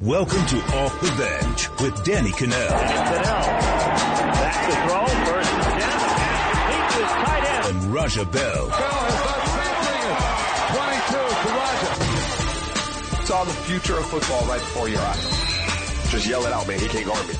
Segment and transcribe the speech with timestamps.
[0.00, 2.68] Welcome to Off the Bench with Danny Kanell.
[2.68, 3.22] Kanell.
[4.32, 5.06] Back to throw.
[5.30, 5.80] First and ten.
[5.82, 7.66] Pass to his tight end.
[7.76, 8.68] And Raja Bell.
[8.68, 9.20] Bell has
[10.72, 11.52] done 22 to
[13.12, 13.26] Raja.
[13.26, 16.10] Saw the future of football right before your eyes.
[16.10, 16.80] Just yell it out, man.
[16.80, 17.34] He can't guard me.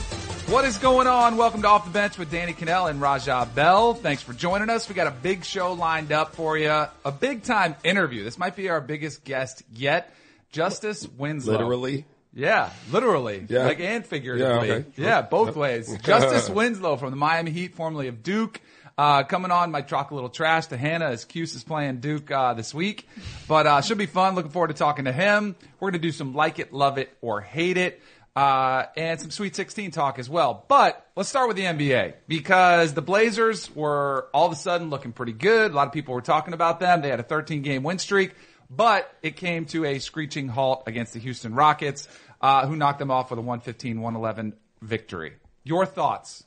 [0.52, 1.38] What is going on?
[1.38, 3.94] Welcome to Off the Bench with Danny Kanell and Raja Bell.
[3.94, 4.86] Thanks for joining us.
[4.86, 6.68] We got a big show lined up for you.
[6.68, 8.22] A big time interview.
[8.22, 10.14] This might be our biggest guest yet.
[10.52, 11.52] Justice Winslow.
[11.52, 12.04] Literally?
[12.32, 13.46] Yeah, literally.
[13.48, 13.66] Yeah.
[13.66, 14.68] Like and figuratively.
[14.68, 14.84] Yeah, okay.
[14.96, 15.96] Yeah, both ways.
[16.02, 18.60] Justice Winslow from the Miami Heat, formerly of Duke.
[18.96, 22.30] Uh, coming on, might talk a little trash to Hannah as Cuse is playing Duke,
[22.30, 23.08] uh, this week.
[23.48, 24.34] But, uh, should be fun.
[24.34, 25.56] Looking forward to talking to him.
[25.80, 28.00] We're gonna do some like it, love it, or hate it.
[28.36, 30.64] Uh, and some Sweet 16 talk as well.
[30.68, 35.12] But let's start with the NBA because the Blazers were all of a sudden looking
[35.12, 35.72] pretty good.
[35.72, 37.02] A lot of people were talking about them.
[37.02, 38.34] They had a 13 game win streak,
[38.70, 42.06] but it came to a screeching halt against the Houston Rockets,
[42.40, 45.34] uh, who knocked them off with a 115-111 victory.
[45.64, 46.44] Your thoughts?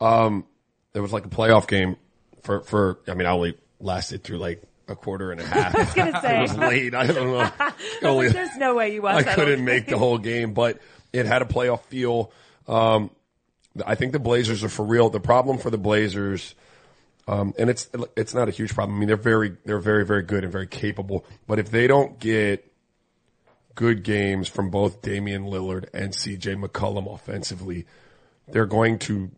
[0.00, 1.96] It was like a playoff game
[2.42, 5.74] for, for, I mean, I only lasted through like a quarter and a half.
[5.76, 6.38] I was gonna say.
[6.38, 6.94] it was late.
[6.94, 7.38] I don't know.
[7.60, 7.72] I
[8.02, 9.34] Only- like, There's no way you watched I that.
[9.36, 10.78] couldn't make the whole game, but
[11.12, 12.32] it had a playoff feel.
[12.66, 13.10] Um,
[13.86, 15.10] I think the Blazers are for real.
[15.10, 16.54] The problem for the Blazers,
[17.28, 18.96] um, and it's it's not a huge problem.
[18.96, 21.24] I mean, they're very they're very very good and very capable.
[21.46, 22.69] But if they don't get
[23.80, 26.56] good games from both Damian Lillard and C.J.
[26.56, 27.86] McCollum offensively,
[28.46, 29.30] they're going to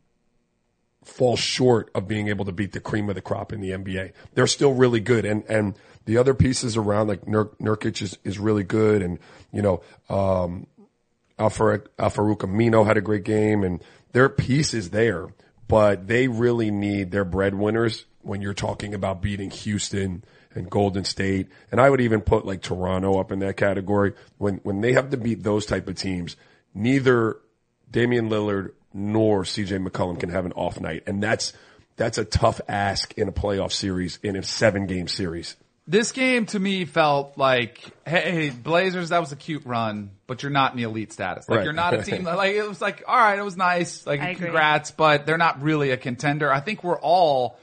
[1.05, 4.11] fall short of being able to beat the cream of the crop in the NBA.
[4.35, 5.77] They're still really good, and and
[6.07, 9.21] the other pieces around like Nur- Nurkic is is really good, and
[9.53, 10.67] you know um,
[11.39, 15.29] Alfar Al-Farouq Aminu had a great game, and their piece is there,
[15.69, 21.49] but they really need their breadwinners when you're talking about beating Houston and Golden State,
[21.71, 24.15] and I would even put like Toronto up in that category.
[24.39, 26.37] When when they have to beat those type of teams,
[26.75, 27.39] neither
[27.91, 31.05] Damian Lillard nor CJ McCollum can have an off night.
[31.07, 31.53] And that's,
[31.97, 35.57] that's a tough ask in a playoff series, in a seven game series.
[35.87, 40.53] This game to me felt like, hey, Blazers, that was a cute run, but you're
[40.53, 41.49] not in the elite status.
[41.49, 41.65] Like Right.
[41.65, 44.07] you're not a team that, like, it was like, all right, it was nice.
[44.07, 44.47] Like, I agree.
[44.47, 46.53] congrats, but they're not really a contender.
[46.53, 47.59] I think we're all,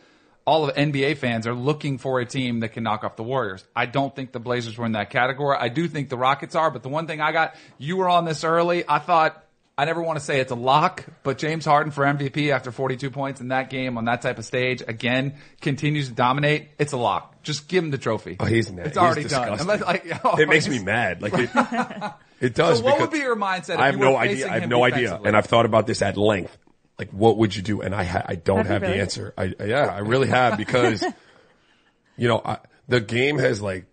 [0.46, 3.64] all of NBA fans are looking for a team that can knock off the Warriors.
[3.76, 5.58] I don't think the Blazers were in that category.
[5.60, 8.26] I do think the Rockets are, but the one thing I got, you were on
[8.26, 8.84] this early.
[8.88, 9.44] I thought,
[9.78, 13.12] I never want to say it's a lock, but James Harden for MVP after 42
[13.12, 16.70] points in that game on that type of stage again continues to dominate.
[16.78, 17.44] It's a lock.
[17.44, 18.36] Just give him the trophy.
[18.40, 18.88] Oh, he's mad.
[18.88, 19.60] It's He's already done.
[19.60, 21.22] Unless, like, oh, it makes me mad.
[21.22, 21.50] Like it,
[22.42, 22.80] it does.
[22.80, 23.76] So what would be your mindset?
[23.76, 24.52] If I have no idea.
[24.52, 25.20] I have no idea.
[25.24, 26.58] And I've thought about this at length.
[27.00, 27.82] Like, what would you do?
[27.82, 28.94] And I, ha- I don't Have have really?
[28.96, 29.34] the answer.
[29.38, 31.02] I, yeah, I really have because,
[32.18, 33.86] you know, I, the game has like,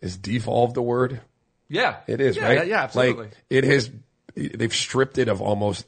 [0.00, 1.20] is devolved the word?
[1.68, 2.66] yeah, It is, yeah, right?
[2.66, 3.24] Yeah, absolutely.
[3.26, 3.90] Like it has,
[4.34, 5.86] they've stripped it of almost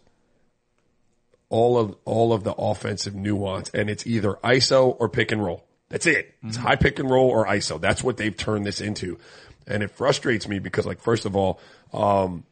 [1.48, 5.64] all of, all of the offensive nuance and it's either ISO or pick and roll.
[5.88, 6.34] That's it.
[6.42, 6.66] It's Mm-hmm.
[6.66, 7.80] high pick and roll or ISO.
[7.80, 9.18] That's what they've turned this into.
[9.66, 11.60] And it frustrates me because like, first of all,
[11.92, 12.44] um,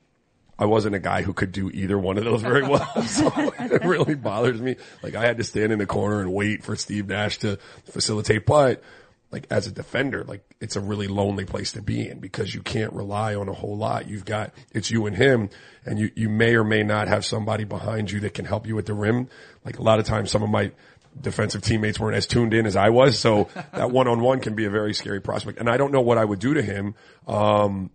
[0.63, 3.03] I wasn't a guy who could do either one of those very well.
[3.07, 4.77] so it really bothers me.
[5.03, 8.47] Like I had to stand in the corner and wait for Steve Nash to facilitate.
[8.47, 8.81] But
[9.33, 12.63] like as a defender, like it's a really lonely place to be in because you
[12.63, 14.09] can't rely on a whole lot.
[14.09, 15.51] You've got, it's you and him
[15.85, 18.79] and you, you may or may not have somebody behind you that can help you
[18.79, 19.29] at the rim.
[19.65, 20.71] Like a lot of times some of my
[21.21, 23.19] defensive teammates weren't as tuned in as I was.
[23.19, 25.59] So that one on one can be a very scary prospect.
[25.59, 26.95] And I don't know what I would do to him.
[27.27, 27.91] Um,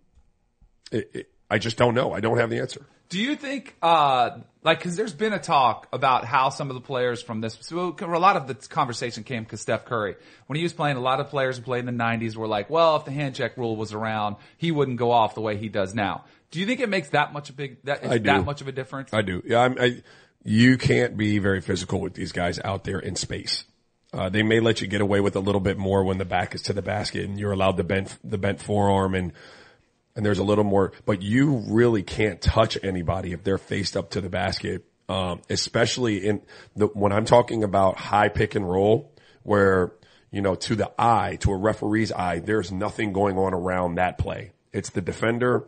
[0.92, 2.12] it, it, I just don't know.
[2.12, 2.84] I don't have the answer.
[3.08, 6.82] Do you think, uh, like, cause there's been a talk about how some of the
[6.82, 10.16] players from this, so a lot of the conversation came because Steph Curry,
[10.46, 12.68] when he was playing, a lot of players who played in the 90s were like,
[12.68, 15.70] well, if the hand check rule was around, he wouldn't go off the way he
[15.70, 16.24] does now.
[16.50, 19.14] Do you think it makes that much a big, that, that much of a difference?
[19.14, 19.42] I do.
[19.46, 20.02] Yeah, I'm, I,
[20.44, 23.64] you can't be very physical with these guys out there in space.
[24.12, 26.54] Uh, they may let you get away with a little bit more when the back
[26.54, 29.32] is to the basket and you're allowed the bent, the bent forearm and,
[30.18, 34.10] and there's a little more, but you really can't touch anybody if they're faced up
[34.10, 34.84] to the basket.
[35.08, 36.42] Um, especially in
[36.76, 39.10] the, when I'm talking about high pick and roll
[39.44, 39.92] where,
[40.32, 44.18] you know, to the eye, to a referee's eye, there's nothing going on around that
[44.18, 44.50] play.
[44.72, 45.66] It's the defender,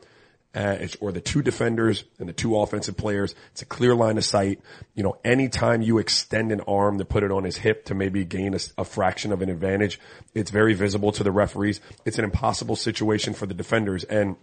[0.54, 3.34] uh, or the two defenders and the two offensive players.
[3.52, 4.60] It's a clear line of sight.
[4.94, 8.24] You know, anytime you extend an arm to put it on his hip to maybe
[8.24, 10.00] gain a, a fraction of an advantage,
[10.34, 11.80] it's very visible to the referees.
[12.04, 14.04] It's an impossible situation for the defenders.
[14.04, 14.36] And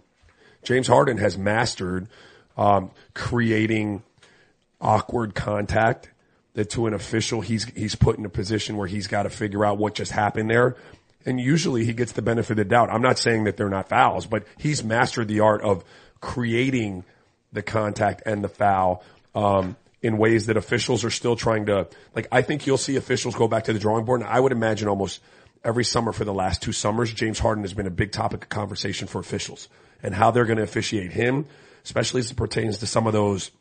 [0.63, 2.07] James Harden has mastered,
[2.56, 4.03] um, creating
[4.80, 6.12] awkward contact
[6.53, 9.63] that to an official he's he's put in a position where he's got to figure
[9.63, 10.75] out what just happened there.
[11.27, 12.89] And usually he gets the benefit of the doubt.
[12.89, 15.83] I'm not saying that they're not fouls, but he's mastered the art of
[16.21, 17.03] creating
[17.51, 19.03] the contact and the foul
[19.35, 22.27] um, in ways that officials are still trying to like.
[22.31, 24.88] I think you'll see officials go back to the drawing board, and I would imagine
[24.88, 25.19] almost
[25.65, 28.50] every summer for the last two summers, James Harden has been a big topic of
[28.50, 29.68] conversation for officials
[30.01, 31.45] and how they're going to officiate him,
[31.83, 33.51] especially as it pertains to some of those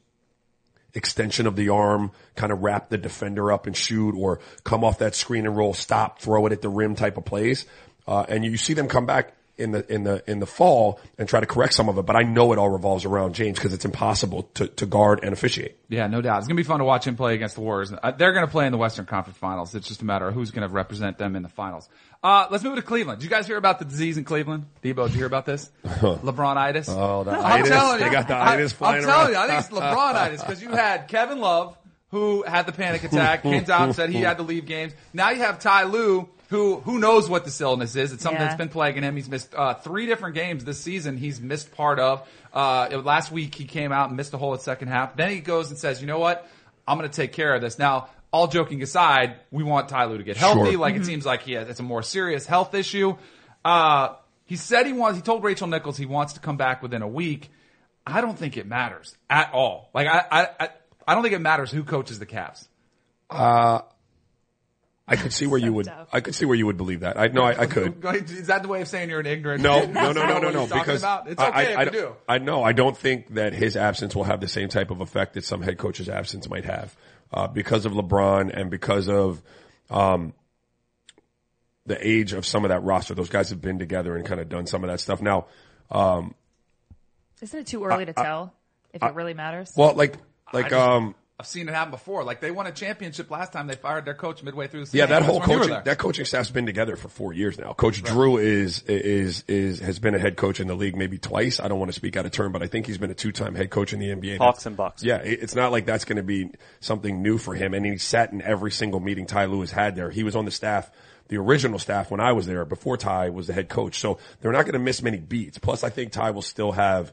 [0.97, 4.99] extension of the arm, kind of wrap the defender up and shoot or come off
[4.99, 7.67] that screen and roll, stop, throw it at the rim type of plays.
[8.09, 11.29] Uh, and you see them come back in the in the in the fall and
[11.29, 12.03] try to correct some of it.
[12.07, 15.33] But I know it all revolves around James because it's impossible to, to guard and
[15.33, 15.77] officiate.
[15.89, 16.39] Yeah, no doubt.
[16.39, 17.93] It's gonna be fun to watch him play against the Warriors.
[17.93, 19.75] Uh, They're gonna play in the Western Conference Finals.
[19.75, 21.89] It's just a matter of who's gonna represent them in the finals.
[22.23, 23.21] Uh, let's move to Cleveland.
[23.21, 24.67] Did you guys hear about the disease in Cleveland?
[24.83, 25.71] Debo, did you hear about this?
[25.85, 26.89] LeBron-itis?
[26.89, 27.69] Oh, the I'm itis.
[27.69, 28.05] telling you.
[28.07, 29.49] They got the I, flying I'm telling around.
[29.49, 31.77] you, I think it's LeBron-itis because you had Kevin Love
[32.11, 34.93] who had the panic attack, came out and said he had to leave games.
[35.13, 38.13] Now you have Ty Lue who who knows what this illness is.
[38.13, 38.47] It's something Yeah.
[38.49, 39.17] that's been plaguing him.
[39.17, 41.17] He's missed uh, three different games this season.
[41.17, 42.27] He's missed part of.
[42.53, 45.17] Uh, last week he came out and missed a whole second half.
[45.17, 46.49] Then he goes and says, "You know what?
[46.87, 50.19] I'm going to take care of this." Now, all joking aside, we want Ty Lue
[50.19, 50.71] to get healthy.
[50.73, 50.79] Sure.
[50.79, 53.17] Like it seems like he has, it's a more serious health issue.
[53.65, 54.15] Uh,
[54.45, 55.17] he said he wants.
[55.17, 57.51] He told Rachel Nichols he wants to come back within a week.
[58.07, 59.91] I don't think it matters at all.
[59.93, 60.69] Like I, I, I,
[61.09, 62.69] I don't think it matters who coaches the Cavs.
[65.09, 65.87] I could see where you would.
[65.87, 66.09] tough.
[66.13, 67.17] I could see where you would believe that.
[67.19, 68.05] I no, I, I could.
[68.31, 69.63] Is that the way of saying you're an ignorant?
[69.63, 70.67] No, no, no, no, no, no.
[70.67, 71.29] Because about?
[71.29, 72.17] it's I- okay I, if I, you do.
[72.29, 72.65] I know.
[72.65, 75.63] I don't think that his absence will have the same type of effect that some
[75.63, 76.97] head coach's absence might have,
[77.33, 79.41] uh, because of LeBron and because of,
[79.91, 80.33] um,
[81.87, 83.15] the age of some of that roster.
[83.15, 85.23] Those guys have been together and kind of done some of that stuff.
[85.23, 85.47] Now,
[85.89, 86.35] um,
[87.41, 88.53] Isn't it too early to tell
[88.93, 89.73] if it really matters?
[89.77, 90.17] well, like,
[90.53, 92.25] like, just- um, I've seen it happen before.
[92.25, 93.67] Like they won a championship last time.
[93.67, 95.01] They fired their coach midway through the season.
[95.01, 97.59] Yeah, that whole when you were coaching that coaching staff's been together for four years
[97.59, 97.75] now.
[97.75, 101.61] Coach Drew is is is has been a head coach in the league maybe twice.
[101.61, 103.33] I don't want to speak out of turn, but I think he's been a two
[103.33, 104.39] time head coach in the NBA.
[104.39, 105.03] Hawks and Bucks.
[105.03, 107.75] Yeah, it's not like that's going to be something new for him.
[107.75, 110.09] And he sat in every single meeting Ty Lue has had there.
[110.09, 110.91] He was on the staff,
[111.29, 113.99] the original staff when I was there before Ty was the head coach.
[113.99, 115.59] So they're not going to miss many beats.
[115.59, 117.13] Plus, I think Ty will still have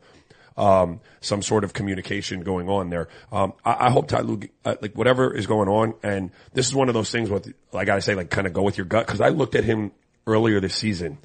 [0.58, 3.08] um, some sort of communication going on there.
[3.32, 6.76] Um, I, I hope Ty Lue, uh, like whatever is going on, and this is
[6.76, 9.08] one of those things with, I gotta say, like kind of go with your gut,
[9.08, 9.92] cause I looked at him
[10.28, 11.18] earlier this season.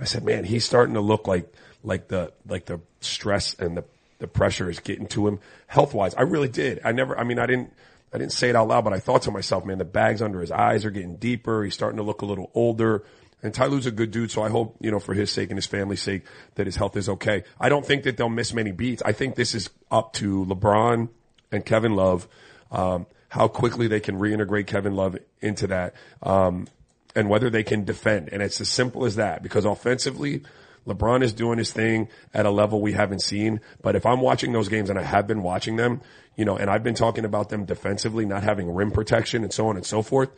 [0.00, 1.52] I said, man, he's starting to look like,
[1.84, 3.84] like the, like the stress and the,
[4.18, 6.14] the pressure is getting to him health wise.
[6.14, 6.80] I really did.
[6.84, 7.72] I never, I mean, I didn't,
[8.12, 10.40] I didn't say it out loud, but I thought to myself, man, the bags under
[10.40, 11.64] his eyes are getting deeper.
[11.64, 13.04] He's starting to look a little older.
[13.42, 15.58] And Ty Lue's a good dude, so I hope, you know, for his sake and
[15.58, 16.22] his family's sake
[16.54, 17.42] that his health is okay.
[17.58, 19.02] I don't think that they'll miss many beats.
[19.04, 21.08] I think this is up to LeBron
[21.50, 22.28] and Kevin Love,
[22.70, 26.68] um, how quickly they can reintegrate Kevin Love into that, um,
[27.16, 28.28] and whether they can defend.
[28.32, 30.42] And it's as simple as that because offensively,
[30.86, 33.60] LeBron is doing his thing at a level we haven't seen.
[33.82, 36.00] But if I'm watching those games and I have been watching them,
[36.36, 39.68] you know, and I've been talking about them defensively, not having rim protection and so
[39.68, 40.30] on and so forth,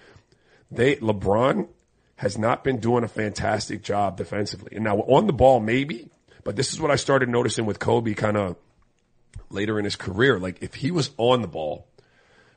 [0.70, 1.68] they, LeBron
[2.16, 4.72] has not been doing a fantastic job defensively.
[4.74, 6.10] And now on the ball, maybe,
[6.44, 8.56] but this is what I started noticing with Kobe kind of
[9.50, 10.38] later in his career.
[10.38, 11.86] Like if he was on the ball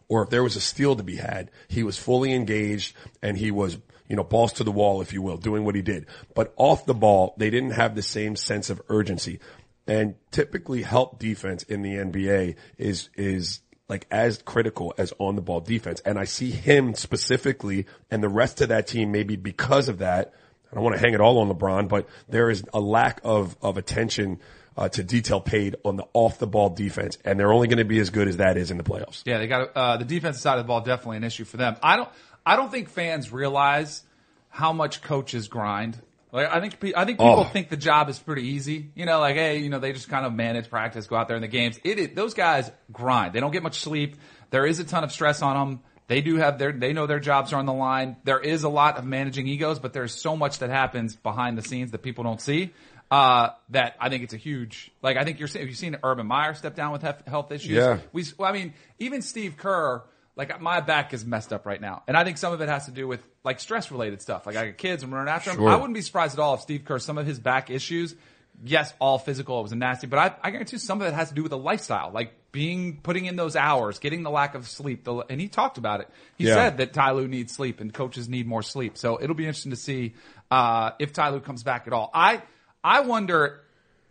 [0.08, 3.52] or if there was a steal to be had, he was fully engaged and he
[3.52, 3.78] was,
[4.08, 6.06] you know, balls to the wall, if you will, doing what he did.
[6.36, 9.40] But off the ball, they didn't have the same sense of urgency.
[9.88, 15.42] And typically help defense in the NBA is, is like as critical as on the
[15.42, 16.02] ball defense.
[16.02, 20.34] And I see him specifically and the rest of that team maybe because of that.
[20.72, 23.56] I don't want to hang it all on LeBron, but there is a lack of,
[23.62, 24.40] of attention
[24.76, 27.18] uh, to detail paid on the off the ball defense.
[27.24, 29.24] And they're only going to be as good as that is in the playoffs.
[29.26, 31.78] Yeah, they got uh, the defensive side of the ball definitely an issue for them.
[31.82, 32.10] I don't
[32.46, 34.04] I don't think fans realize
[34.50, 35.98] how much coaches grind.
[36.38, 37.44] Like I think I think people Oh.
[37.44, 38.92] think the job is pretty easy.
[38.96, 41.36] You know, like hey, you know, they just kind of manage practice, go out there
[41.38, 41.80] in the games.
[41.84, 43.34] It is, those guys grind.
[43.34, 44.16] They don't get much sleep.
[44.52, 45.80] There is a ton of stress on them.
[46.08, 48.16] They do have their they know their jobs are on the line.
[48.24, 51.62] There is a lot of managing egos, but there's so much that happens behind the
[51.64, 52.72] scenes that people don't see.
[53.10, 55.96] Uh, that I think it's a huge, like, I think you're seeing, have you seen
[56.04, 57.72] Urban Meyer step down with health issues?
[57.72, 58.00] Yeah.
[58.12, 60.04] We, well, I mean, even Steve Kerr,
[60.38, 62.86] like my back is messed up right now, and I think some of it has
[62.86, 64.46] to do with like stress related stuff.
[64.46, 65.60] Like I got kids, I'm running after them.
[65.60, 65.70] Sure.
[65.70, 68.16] I wouldn't be surprised at all if Steve Kerr, some of his back issues,
[68.64, 71.36] yes, all physical, it was nasty, but I, I guarantee some of it has to
[71.36, 75.04] do with the lifestyle, like being putting in those hours, getting the lack of sleep.
[75.04, 76.10] The, and he talked about it.
[76.38, 76.54] He Yeah.
[76.56, 78.98] said that Ty Lue needs sleep and coaches need more sleep.
[78.98, 80.16] So it'll be interesting to see
[80.50, 82.10] uh, if Ty Lue comes back at all.
[82.14, 82.42] I
[82.84, 83.62] I wonder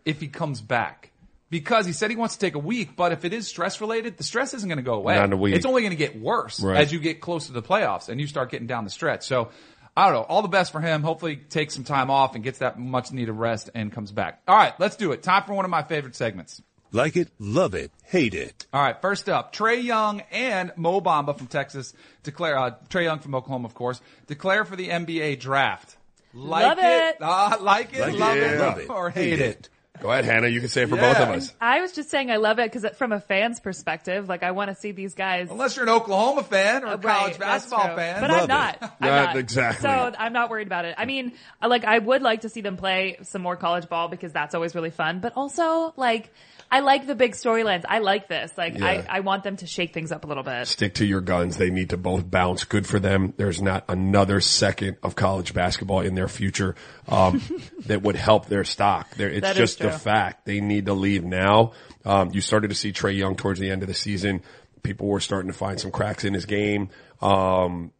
[0.05, 1.11] if he comes back.
[1.49, 4.17] Because he said he wants to take a week, but if it is stress related,
[4.17, 5.15] the stress isn't going to go away.
[5.15, 5.55] Not a week.
[5.55, 6.77] It's only going to get worse Right.
[6.81, 9.25] as you get closer to the playoffs and you start getting down the stretch.
[9.25, 9.49] So
[9.95, 10.21] I don't know.
[10.23, 11.03] All the best for him.
[11.03, 14.41] Hopefully takes some time off and gets that much needed rest and comes back.
[14.47, 15.23] All right, let's do it.
[15.23, 16.61] Time for one of my favorite segments.
[16.91, 18.65] Like it, love it, hate it.
[18.71, 23.19] All right, first up, Trae Young and Mo Bamba from Texas declare, uh, Trae Young
[23.19, 25.97] from Oklahoma, of course, declare for the NBA draft.
[26.33, 27.17] Like Love it.
[27.21, 29.69] Uh, like it, Like it, love, it, love it, or hate hate it.
[29.99, 30.01] It.
[30.03, 30.47] Go ahead, Hannah.
[30.47, 31.13] You can say it for Yeah.
[31.13, 31.53] both of us.
[31.59, 34.69] I was just saying I love it because from a fan's perspective, like I want
[34.69, 35.49] to see these guys.
[35.51, 38.21] Unless you're an Oklahoma fan or a college right, basketball fan.
[38.21, 38.47] But Love I'm it.
[38.47, 38.77] not.
[38.81, 39.37] I'm Yeah, not.
[39.37, 39.81] exactly.
[39.81, 40.95] So I'm not worried about it.
[40.97, 41.33] I mean,
[41.65, 44.75] like I would like to see them play some more college ball because that's always
[44.75, 45.19] really fun.
[45.19, 46.31] But also, like,
[46.69, 47.85] I like the big storylines.
[47.87, 48.51] I like this.
[48.57, 48.85] Like, Yeah.
[48.85, 50.67] I, I want them to shake things up a little bit.
[50.67, 51.57] Stick to your guns.
[51.57, 52.65] They need to both bounce.
[52.65, 53.33] Good for them.
[53.37, 56.75] There's not another second of college basketball in their future
[57.07, 57.41] um,
[57.85, 59.09] that would help their stock.
[59.15, 60.45] There, it's That just the fact.
[60.45, 61.71] They need to leave now.
[62.03, 64.41] Um, you started to see Trae Young towards the end of the season.
[64.83, 66.89] People were starting to find some cracks in his game.
[67.21, 67.91] Um,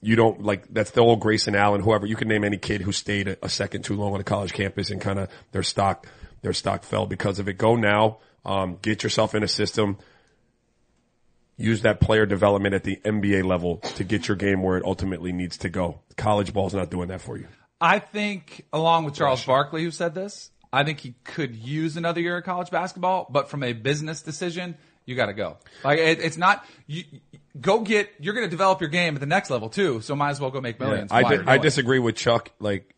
[0.00, 2.92] you don't like that's the old Grayson Allen, whoever you can name any kid who
[2.92, 6.06] stayed a, a second too long on a college campus and kind of their stock
[6.44, 7.58] their stock fell because of it.
[7.58, 9.98] Go now, um, get yourself in a system.
[11.56, 15.32] Use that player development at the NBA level to get your game where it ultimately
[15.32, 16.00] needs to go.
[16.16, 17.46] College ball's not doing that for you.
[17.80, 22.20] I think, along with Charles Barkley, who said this, I think he could use another
[22.20, 25.58] year of college basketball, but from a business decision, you got to go.
[25.84, 27.04] Like it, it's not you
[27.60, 28.10] go get.
[28.18, 30.50] You're going to develop your game at the next level too, so might as well
[30.50, 31.12] go make millions.
[31.12, 32.94] I, di- I disagree with Chuck, like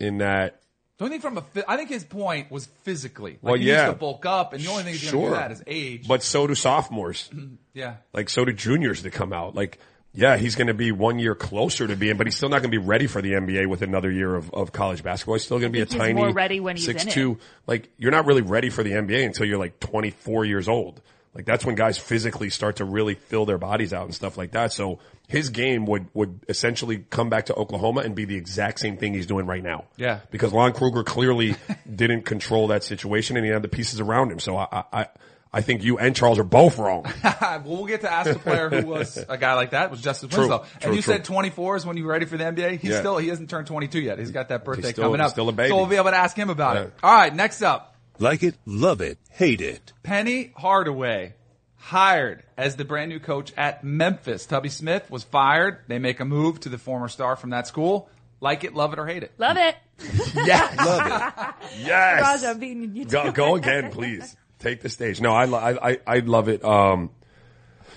[0.00, 0.61] in that
[1.02, 3.32] The only thing from a, phy- I think his point was physically.
[3.32, 3.86] Like Well, he yeah.
[3.86, 5.62] needs to bulk up, and the only thing he's going to sure, do that is
[5.66, 6.06] age.
[6.06, 7.28] but so do sophomores.
[7.74, 9.54] yeah, Like so do juniors that come out.
[9.54, 9.78] Like,
[10.14, 12.70] yeah, he's going to be one year closer to being, but he's still not going
[12.70, 15.36] to be ready for the NBA with another year of, of college basketball.
[15.36, 17.14] He's still going to be a he's tiny more ready when he's in six it.
[17.14, 17.38] two.
[17.66, 21.00] Like, you're not really ready for the NBA until you're like 24 years old.
[21.34, 24.50] Like that's when guys physically start to really fill their bodies out and stuff like
[24.52, 24.72] that.
[24.72, 24.98] So
[25.32, 29.14] his game would, would essentially come back to Oklahoma and be the exact same thing
[29.14, 29.86] he's doing right now.
[29.96, 30.20] Yeah.
[30.30, 31.56] Because Lon Kruger clearly
[31.96, 34.38] didn't control that situation and he had the pieces around him.
[34.38, 35.06] So I, I,
[35.50, 37.06] I think you and Charles are both wrong.
[37.24, 40.30] well, we'll get to ask the player who was a guy like that was Justice
[40.30, 40.58] True, Winslow.
[40.58, 41.14] true, and you true.
[41.14, 42.78] said 24 is when you were ready for the NBA.
[42.80, 42.98] He's Yeah.
[43.00, 44.18] still he hasn't turned 22 yet.
[44.18, 45.32] He's got that birthday still- coming he's up.
[45.32, 45.70] still a baby.
[45.70, 46.92] So we'll be able to ask him about it.
[47.02, 49.92] All right, next up, Like it, love it, hate it.
[50.02, 51.34] Penny Hardaway
[51.82, 54.46] hired as the brand new coach at Memphis.
[54.46, 55.78] Tubby Smith was fired.
[55.88, 58.08] They make a move to the former star from that school.
[58.40, 59.32] Like it, love it, or hate it.
[59.36, 59.74] Love it.
[60.34, 60.76] Yes.
[60.78, 61.54] Love it.
[61.84, 62.22] Yes.
[62.22, 63.04] Raj, I'm beating you.
[63.04, 64.36] go, go again, please.
[64.60, 65.20] Take the stage.
[65.20, 66.64] No, I, I, I, I love it.
[66.64, 67.10] Um,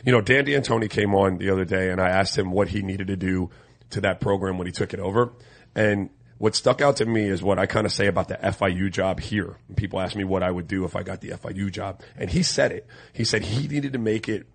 [0.03, 2.81] you know, Dan D'Antoni came on the other day and I asked him what he
[2.81, 3.51] needed to do
[3.91, 5.31] to that program when he took it over.
[5.75, 8.91] And what stuck out to me is what I kind of say about the FIU
[8.91, 9.55] job here.
[9.75, 12.01] People ask me what I would do if I got the FIU job.
[12.17, 12.87] And he said it.
[13.13, 14.45] He said he needed to make it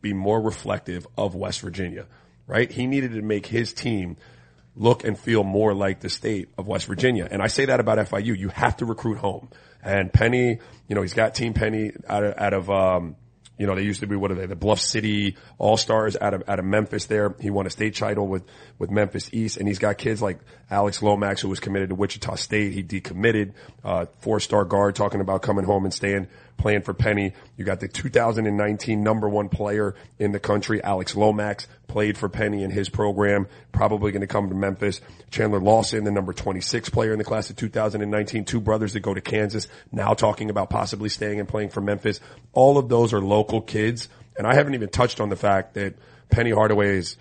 [0.00, 2.06] be more reflective of West Virginia,
[2.46, 2.70] right?
[2.70, 4.16] He needed to make his team
[4.74, 7.28] look and feel more like the state of West Virginia.
[7.30, 8.38] And I say that about FIU.
[8.38, 9.50] You have to recruit home.
[9.82, 10.58] And Penny,
[10.88, 13.16] you know, he's got Team Penny out of, out of, um,
[13.58, 14.46] you know, they used to be, what are they?
[14.46, 17.34] The Bluff City All-Stars out of, out of Memphis there.
[17.40, 18.44] He won a state title with,
[18.78, 19.56] with Memphis East.
[19.56, 20.38] And he's got kids like
[20.70, 22.72] Alex Lomax, who was committed to Wichita State.
[22.72, 23.52] He decommitted,
[23.84, 27.32] uh, four-star guard talking about coming home and staying, playing for Penny.
[27.56, 32.62] You got the 2019 number one player in the country, Alex Lomax, played for Penny
[32.62, 35.00] in his program, probably going to come to Memphis.
[35.30, 39.14] Chandler Lawson, the number 26 player in the class of 2019, two brothers that go
[39.14, 42.20] to Kansas, now talking about possibly staying and playing for Memphis.
[42.52, 44.08] All of those are local kids.
[44.36, 45.94] And I haven't even touched on the fact that
[46.30, 47.16] Penny Hardaway is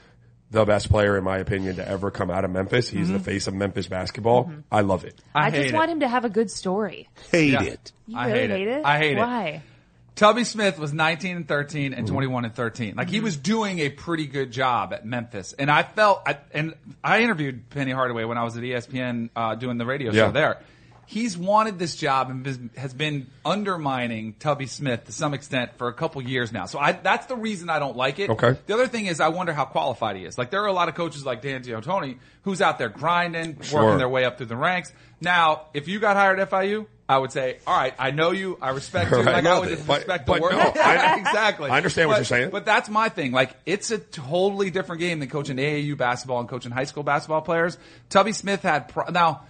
[0.52, 2.90] the best player, in my opinion, to ever come out of Memphis.
[2.90, 3.24] He's the mm-hmm.
[3.24, 4.46] face of Memphis basketball.
[4.46, 4.60] Mm-hmm.
[4.72, 5.20] I love it.
[5.36, 5.76] I, hate just it.
[5.76, 7.10] want him to have a good story.
[7.32, 7.64] Hate Yeah.
[7.64, 7.92] it.
[8.08, 8.58] You I really hate it.
[8.58, 8.86] hate it.
[8.86, 9.20] I hate it.
[9.20, 9.62] Why?
[10.16, 12.14] Tubby Smith was 19 and 13 and mm-hmm.
[12.14, 12.96] 21 and 13.
[12.96, 15.54] Like he was doing a pretty good job at Memphis.
[15.54, 16.74] And I felt, I, and
[17.04, 20.28] I interviewed Penny Hardaway when I was at ESPN, uh, doing the radio Yeah.
[20.28, 20.60] show there.
[21.10, 25.94] He's wanted this job and has been undermining Tubby Smith to some extent for a
[25.94, 26.66] couple years now.
[26.66, 28.30] So I, that's the reason I don't like it.
[28.30, 28.58] Okay.
[28.66, 30.38] The other thing is I wonder how qualified he is.
[30.38, 33.84] Like there are a lot of coaches like Dan D'Antoni who's out there grinding, Sure.
[33.84, 34.92] working their way up through the ranks.
[35.22, 38.58] Now, if you got hired at FIU, I would say, all right, I know you,
[38.62, 39.26] I respect you, Right.
[39.44, 39.88] like I would it.
[39.88, 40.52] But- respect but the work.
[40.52, 41.70] no, I- exactly.
[41.70, 42.50] I understand what you're saying.
[42.50, 43.32] But that's my thing.
[43.32, 47.42] Like, it's a totally different game than coaching AAU basketball and coaching high school basketball
[47.42, 47.78] players.
[48.10, 49.44] Tubby Smith had, pro- now,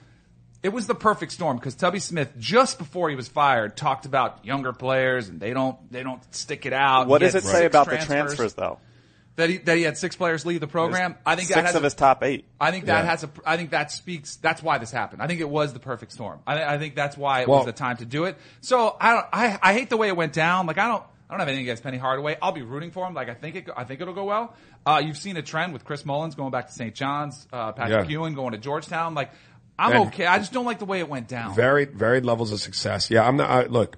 [0.63, 4.43] it was the perfect storm because Tubby Smith, just before he was fired, talked about
[4.45, 7.07] younger players and they don't, they don't stick it out.
[7.07, 8.79] What does it say six about the transfers, though?
[9.35, 11.13] That he, that he had six players leave the program.
[11.23, 12.45] I think that Six has of a- his top eight.
[12.59, 13.09] I think that Yeah.
[13.11, 13.29] has a.
[13.45, 14.37] I think that speaks.
[14.37, 15.21] That's why this happened.
[15.21, 16.39] I think it was the perfect storm.
[16.47, 18.35] I, I think that's why it Well- was the time to do it.
[18.61, 19.25] So I don't.
[19.31, 20.65] I, I hate the way it went down.
[20.65, 21.03] Like I don't.
[21.29, 22.37] I don't have anything against Penny Hardaway.
[22.41, 23.13] I'll be rooting for him.
[23.13, 24.55] Like I think it, I think it'll go well.
[24.87, 26.95] Uh, you've seen a trend with Chris Mullins going back to St.
[26.95, 28.13] John's, uh, Patrick Yeah.
[28.13, 29.13] Ewing going to Georgetown.
[29.13, 29.29] Like
[29.79, 30.25] I'm And- okay.
[30.25, 31.53] I just don't like the way it went down.
[31.55, 33.11] Varied, varied levels of success.
[33.11, 33.49] Yeah, I'm not.
[33.49, 33.97] I, look,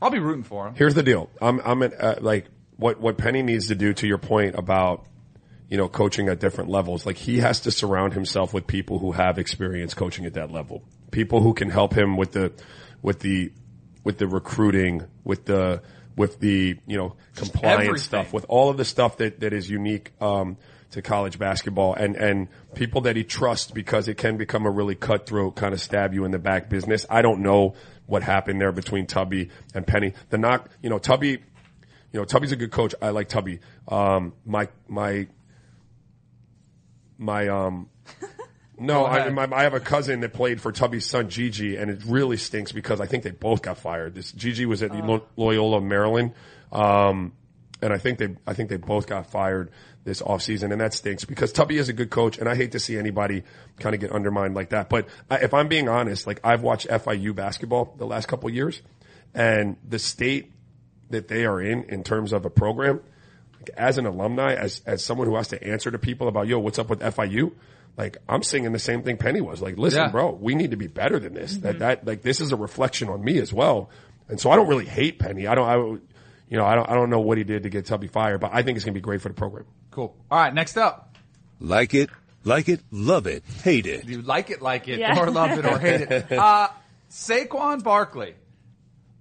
[0.00, 0.74] I'll be rooting for him.
[0.76, 1.28] here's the deal.
[1.42, 3.92] I'm, I'm at, uh, like what what Penny needs to do.
[3.94, 5.04] To your point about
[5.68, 9.12] you know coaching at different levels, like he has to surround himself with people who
[9.12, 10.84] have experience coaching at that level.
[11.10, 12.52] People who can help him with the
[13.02, 13.52] with the
[14.04, 15.82] with the recruiting, with the
[16.16, 20.12] with the you know compliance stuff, with all of the stuff that that is unique.
[20.20, 20.56] Um,
[20.90, 24.94] to college basketball and, and people that he trusts because it can become a really
[24.94, 27.04] cutthroat kind of stab you in the back business.
[27.10, 27.74] I don't know
[28.06, 30.14] what happened there between Tubby and Penny.
[30.30, 32.94] The knock, you know, Tubby, you know, Tubby's a good coach.
[33.02, 33.60] I like Tubby.
[33.86, 35.28] Um, my, my,
[37.18, 37.90] my, um,
[38.78, 42.02] no, I, my, I have a cousin that played for Tubby's son G.G., and it
[42.06, 44.14] really stinks because I think they both got fired.
[44.14, 44.64] This G.G.
[44.64, 46.32] was at Lo- Loyola, Maryland,
[46.72, 47.32] um,
[47.80, 49.70] and I think they, I think they both got fired
[50.04, 52.80] this offseason, and that stinks because Tubby is a good coach, and I hate to
[52.80, 53.42] see anybody
[53.78, 54.88] kind of get undermined like that.
[54.88, 58.54] But I, if I'm being honest, like I've watched FIU basketball the last couple of
[58.54, 58.82] years,
[59.34, 60.52] and the state
[61.10, 63.00] that they are in in terms of a program,
[63.58, 66.58] like as an alumni, as as someone who has to answer to people about yo,
[66.58, 67.52] what's up with FIU?
[67.96, 69.60] Like I'm singing the same thing Penny was.
[69.60, 70.10] Like, listen, Yeah.
[70.10, 71.56] bro, we need to be better than this.
[71.58, 71.78] That mm-hmm.
[71.80, 73.90] that like this is a reflection on me as well.
[74.28, 75.46] And so I don't really hate Penny.
[75.46, 75.68] I don't.
[75.68, 75.98] I
[76.48, 78.50] you know I don't I don't know what he did to get Tubby fired, but
[78.52, 79.64] I think it's gonna be great for the program.
[79.90, 80.14] Cool.
[80.30, 80.52] All right.
[80.52, 81.16] Next up.
[81.60, 82.08] Like it,
[82.44, 84.04] like it, love it, hate it.
[84.06, 85.18] You like it, like it, Yeah.
[85.18, 86.32] or love it, or hate it.
[86.32, 86.68] Uh,
[87.10, 88.34] Saquon Barkley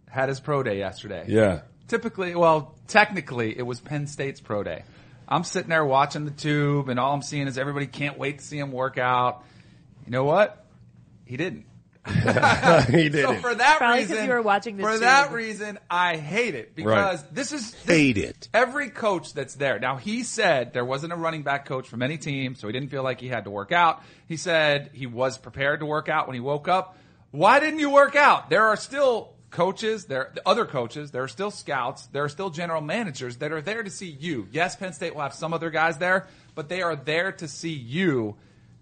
[0.09, 1.25] had his pro day yesterday.
[1.27, 1.61] Yeah.
[1.87, 4.83] Typically, well, technically, it was Penn State's pro day.
[5.27, 8.45] I'm sitting there watching the tube, and all I'm seeing is everybody can't wait to
[8.45, 9.43] see him work out.
[10.05, 10.65] You know what?
[11.25, 11.65] He didn't.
[12.89, 15.01] he did So for that Probably 'cause reason, you were watching the for tube.
[15.01, 18.49] that reason, I hate it because this is this, Hate it.
[18.53, 22.17] Every coach that's there now, he said there wasn't a running back coach from any
[22.17, 24.01] team, so he didn't feel like he had to work out.
[24.27, 26.97] He said he was prepared to work out when he woke up.
[27.31, 28.49] Why didn't you work out?
[28.49, 32.49] There are still coaches, there the other coaches, there are still scouts, there are still
[32.49, 34.47] general managers that are there to see you.
[34.51, 37.73] Yes, Penn State will have some other guys there, but they are there to see
[37.73, 38.35] you.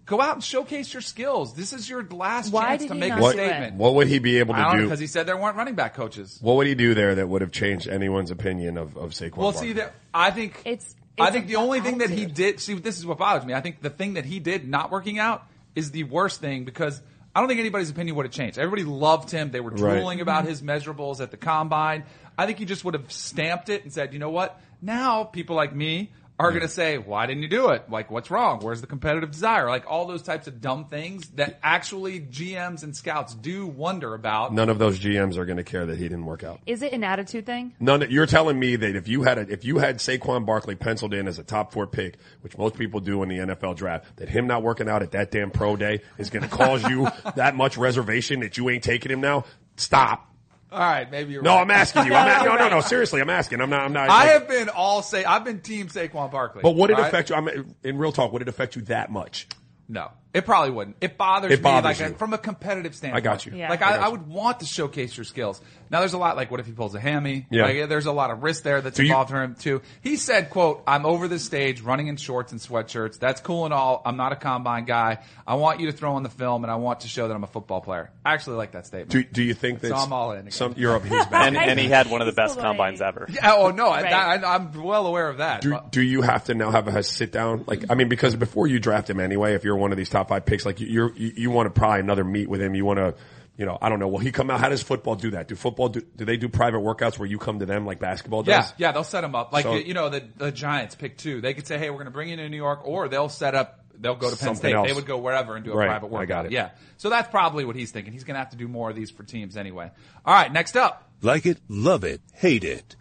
[0.06, 1.54] Go out and showcase your skills.
[1.54, 3.74] This is your last Why chance did to he make not a do what, statement.
[3.76, 4.84] what would he be able I to don't know do?
[4.86, 6.38] because he said there weren't running back coaches.
[6.40, 9.36] what would he do there that would have changed anyone's opinion of, of Saquon?
[9.36, 9.68] Well, Barkley?
[9.68, 12.34] see, that I think It's- I it's think the only thing that he attitude.
[12.34, 12.60] did.
[12.60, 13.54] See, this is what bothers me.
[13.54, 17.00] I think the thing that he did not working out is the worst thing because
[17.34, 18.58] I don't think anybody's opinion would have changed.
[18.58, 19.50] Everybody loved him.
[19.50, 19.78] They were Right.
[19.78, 22.04] drooling about his measurables at the combine.
[22.38, 24.60] I think he just would have stamped it and said, you know what?
[24.82, 27.90] Now people like me are going to say, why didn't you do it?
[27.90, 28.60] Like, what's wrong?
[28.60, 29.68] Where's the competitive desire?
[29.68, 34.52] Like all those types of dumb things that actually GMs and scouts do wonder about.
[34.52, 36.60] None of those GMs are going to care that he didn't work out.
[36.66, 37.74] Is it an attitude thing?
[37.80, 38.10] None.
[38.10, 41.26] You're telling me that if you had a, if you had Saquon Barkley penciled in
[41.26, 44.46] as a top four pick, which most people do in the NFL draft, that him
[44.46, 47.76] not working out at that damn pro day is going to cause you that much
[47.76, 49.44] reservation that you ain't taking him now?
[49.76, 50.30] Stop.
[50.72, 51.60] All right, maybe you're No, right.
[51.62, 52.14] I'm asking you.
[52.14, 52.80] I'm a- no, no, no.
[52.82, 53.60] Seriously, I'm asking.
[53.60, 53.82] I'm not.
[53.82, 54.10] I'm not.
[54.10, 56.62] I like- have been all say I've been team Saquon Barkley.
[56.62, 57.08] But would it all right?
[57.08, 57.36] affect you?
[57.36, 57.48] I'm
[57.84, 58.32] in real talk.
[58.32, 59.46] Would it affect you that much?
[59.88, 60.96] No, it probably wouldn't.
[61.00, 62.14] It bothers It me like you.
[62.14, 63.22] from a competitive standpoint.
[63.22, 63.52] I got you.
[63.54, 63.70] Yeah.
[63.70, 64.10] Like I I, got I you.
[64.12, 65.60] would want to showcase your skills.
[65.90, 67.46] Now there's a lot like what if he pulls a hammy?
[67.50, 67.64] Yeah.
[67.64, 69.82] Like, there's a lot of risk there that's Do you- involved for him too.
[70.02, 73.18] He said, "quote I'm over the stage running in shorts and sweatshirts.
[73.18, 74.02] That's cool and all.
[74.04, 75.18] I'm not a combine guy.
[75.46, 77.44] I want you to throw on the film and I want to show that I'm
[77.44, 79.10] a football player." I actually like that statement.
[79.10, 80.50] Do Do you think that So I'm all in again.
[80.50, 81.46] some you're up his back?
[81.46, 83.06] and, and he had one of the He's best cool combines way.
[83.06, 83.26] ever.
[83.32, 84.10] yeah, oh no, I, Right.
[84.10, 85.62] that, I, I'm well aware of that.
[85.62, 87.64] Do, do you have to now have a sit down?
[87.66, 90.25] Like, I mean, because before you draft him anyway, if you're one of these top
[90.28, 92.74] five picks, like you, you're, you, you want to probably another meet with him.
[92.74, 93.14] You want to,
[93.56, 94.08] you know, I don't know.
[94.08, 94.60] Will he come out?
[94.60, 95.48] How does football do that?
[95.48, 98.42] Do football, do, do they do private workouts where you come to them like basketball
[98.42, 98.70] does?
[98.72, 99.52] Yeah, yeah, they'll set them up.
[99.52, 101.40] Like So- you know, the the Giants pick two.
[101.40, 103.54] They could say, "Hey, we're going to bring you to New York," or they'll set
[103.54, 103.80] up.
[103.98, 104.74] They'll go to Penn State.
[104.74, 104.86] else.
[104.86, 106.52] They would go wherever and do a Right, private I got it.
[106.52, 108.12] Yeah, so that's probably what he's thinking.
[108.12, 109.90] He's going to have to do more of these for teams anyway.
[110.26, 112.94] All right, next up, Like it, love it, hate it.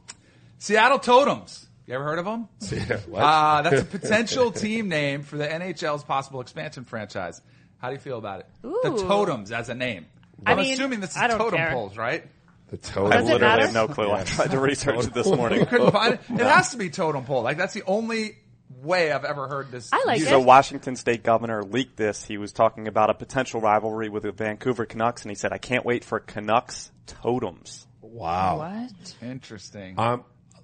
[0.57, 1.64] Seattle Totems.
[1.87, 2.47] You ever heard of them?
[2.71, 2.99] Yeah.
[3.15, 7.41] Uh, that's a potential team name for the NHL's possible expansion franchise.
[7.77, 8.47] How do you feel about it?
[8.61, 10.07] The Totems as a name.
[10.45, 11.71] I I'm mean, assuming this is totem care.
[11.71, 12.25] poles, right?
[12.69, 13.09] the I toe.
[13.09, 13.61] Does it literally matter?
[13.63, 14.11] have no clue.
[14.11, 15.65] I tried to research it this morning.
[15.67, 16.21] Couldn't find it.
[16.29, 17.43] It has to be totem pole.
[17.43, 18.37] Like that's the only
[18.81, 19.89] way I've ever heard this.
[19.93, 20.27] I like used.
[20.29, 20.31] it.
[20.31, 22.23] So Washington State governor leaked this.
[22.25, 25.57] He was talking about a potential rivalry with the Vancouver Canucks, and he said, "I
[25.59, 28.57] can't wait for Canucks totems." Wow.
[28.57, 29.13] What?
[29.21, 29.97] Interesting.
[29.99, 30.23] Um,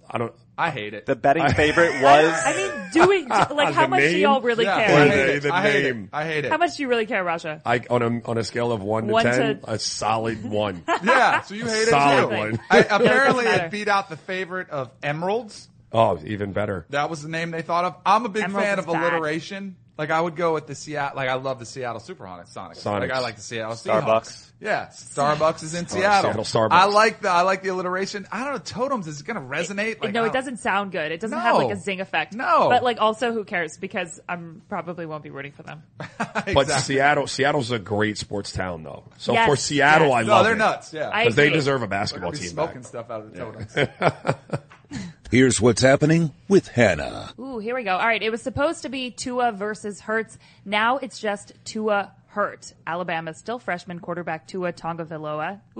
[0.09, 0.33] I don't.
[0.61, 1.05] I hate it.
[1.05, 2.41] The betting favorite was.
[2.45, 4.19] I mean, doing like how The much do name?
[4.21, 4.95] y'all really yeah, care?
[4.97, 5.39] I Or hate the- it.
[5.43, 6.03] the I hate name.
[6.03, 6.09] it.
[6.13, 6.51] I hate it.
[6.51, 7.61] How much do you really care, Russia?
[7.65, 10.83] I on a on a scale of one to One ten, to- a solid one.
[11.03, 12.37] Yeah, so you hate Solid it too.
[12.37, 12.59] one.
[12.69, 13.65] I, apparently, matter.
[13.65, 15.67] it beat out the favorite of Emeralds.
[15.91, 16.85] Oh, even better.
[16.91, 17.95] That was the name they thought of.
[18.05, 19.13] I'm a big Emeralds fan is of bad.
[19.13, 19.75] alliteration.
[19.97, 21.15] Like I would go with the Seattle.
[21.17, 22.53] Like I love the Seattle Supersonics.
[22.53, 22.81] Sonics.
[22.83, 23.01] Sonics.
[23.01, 24.03] Like I like the Seattle Starbucks.
[24.03, 24.47] Seahawks.
[24.61, 26.31] Yeah, Starbucks is in Seattle.
[26.31, 26.71] Seattle Starbucks.
[26.71, 28.27] I like the I like the alliteration.
[28.31, 28.59] I don't know.
[28.59, 30.01] Totems is it going to resonate?
[30.01, 31.11] Like, no, it doesn't sound good.
[31.11, 31.43] It doesn't No.
[31.43, 32.33] have like a zing effect.
[32.33, 32.69] No.
[32.69, 35.83] But like also who cares because I'm probably won't be rooting for them.
[36.17, 36.95] But Exactly.
[36.95, 39.03] Seattle, Seattle's a great sports town, though.
[39.17, 40.15] So Yes, for Seattle, yes.
[40.17, 40.57] I No, love they're it.
[40.57, 40.93] nuts.
[40.93, 42.47] Yeah, because they deserve a basketball be team.
[42.49, 42.87] smoking back.
[42.87, 44.61] stuff out of the totems.
[45.31, 47.31] Here's what's happening with Hannah.
[47.39, 47.93] Ooh, here we go.
[47.93, 50.37] All right, it was supposed to be Tua versus Hurts.
[50.65, 52.73] Now it's just Tua Hurt.
[52.85, 55.15] Alabama's still freshman quarterback Tua Tonga Ooh,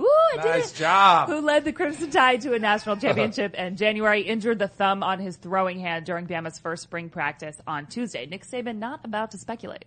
[0.06, 0.76] I did Nice it.
[0.76, 1.28] job.
[1.28, 5.18] Who led the Crimson Tide to a national championship in January injured the thumb on
[5.18, 8.24] his throwing hand during Bama's first spring practice on Tuesday.
[8.24, 9.84] Nick Saban not about to speculate.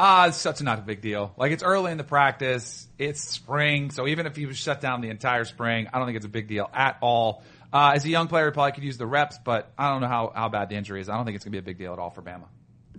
[0.00, 1.32] Ah, it's such a not a big deal.
[1.36, 2.88] Like it's early in the practice.
[2.98, 6.16] It's spring, so even if he was shut down the entire spring, I don't think
[6.16, 7.44] it's a big deal at all.
[7.72, 10.08] Uh, as a young player, he probably could use the reps, but I don't know
[10.08, 11.08] how, how bad the injury is.
[11.08, 12.46] I don't think it's gonna be a big deal at all for Bama.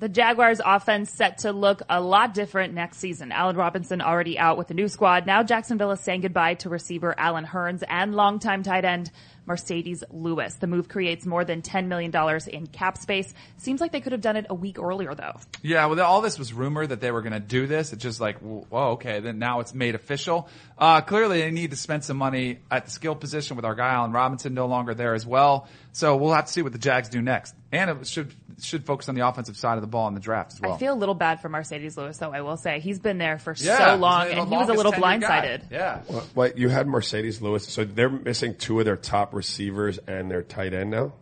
[0.01, 3.31] The Jaguars offense set to look a lot different next season.
[3.31, 5.27] Allen Robinson already out with the new squad.
[5.27, 9.11] Now Jacksonville is saying goodbye to receiver Allen Hurns and longtime tight end
[9.47, 10.55] Marcedes Lewis.
[10.55, 12.11] The move creates more than $10 million
[12.47, 13.31] in cap space.
[13.57, 15.35] Seems like they could have done it a week earlier though.
[15.61, 17.93] Yeah, well, all this was rumor that they were going to do this.
[17.93, 20.49] It's just like, whoa, okay, then now it's made official.
[20.81, 23.93] Uh, clearly they need to spend some money at the skill position with our guy
[23.93, 25.67] Allen Robinson no longer there as well.
[25.91, 27.53] So we'll have to see what the Jags do next.
[27.71, 30.53] And it should, should focus on the offensive side of the ball in the draft
[30.53, 30.73] as well.
[30.73, 32.79] I feel a little bad for Marcedes Lewis though, I will say.
[32.79, 35.59] He's been there for yeah, so long and he was a little tenured guy.
[35.59, 35.61] blindsided.
[35.69, 36.01] Yeah.
[36.33, 40.41] But you had Marcedes Lewis, so they're missing two of their top receivers and their
[40.41, 41.13] tight end now.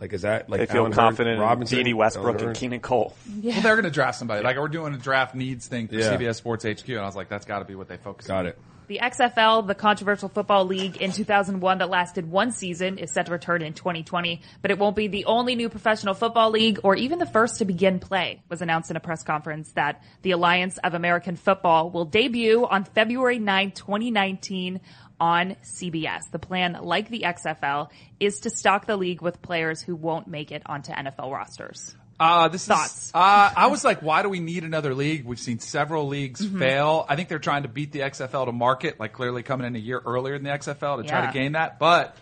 [0.00, 2.56] Like, is that like They feel Allen Hurns, confident Robinson, in Dede Westbrook Allen and
[2.56, 3.14] Keelan Cole.
[3.42, 4.42] Well, they're going to draft somebody.
[4.42, 6.16] Like we're doing a draft needs thing for Yeah.
[6.16, 8.44] CBS Sports HQ, and I was like, that's got to be what they focus on.
[8.44, 8.58] Got it.
[8.92, 13.32] The XFL, the controversial football league in 2001 that lasted one season, is set to
[13.32, 17.18] return in 2020, but it won't be the only new professional football league or even
[17.18, 20.92] the first to begin play, was announced in a press conference that the Alliance of
[20.92, 24.82] American Football will debut on February 9, 2019
[25.18, 26.30] on CBS.
[26.30, 27.88] The plan, like the XFL,
[28.20, 31.96] is to stock the league with players who won't make it onto NFL rosters.
[32.22, 33.06] Uh, this Thoughts?
[33.06, 35.24] Is, uh, I was like, why do we need another league?
[35.24, 36.58] We've seen several leagues Mm-hmm.
[36.58, 37.04] fail.
[37.08, 39.78] I think they're trying to beat the XFL to market, like clearly coming in a
[39.78, 41.78] year earlier than the XFL to try to gain that.
[41.78, 42.16] But,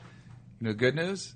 [0.60, 1.34] you know, good news.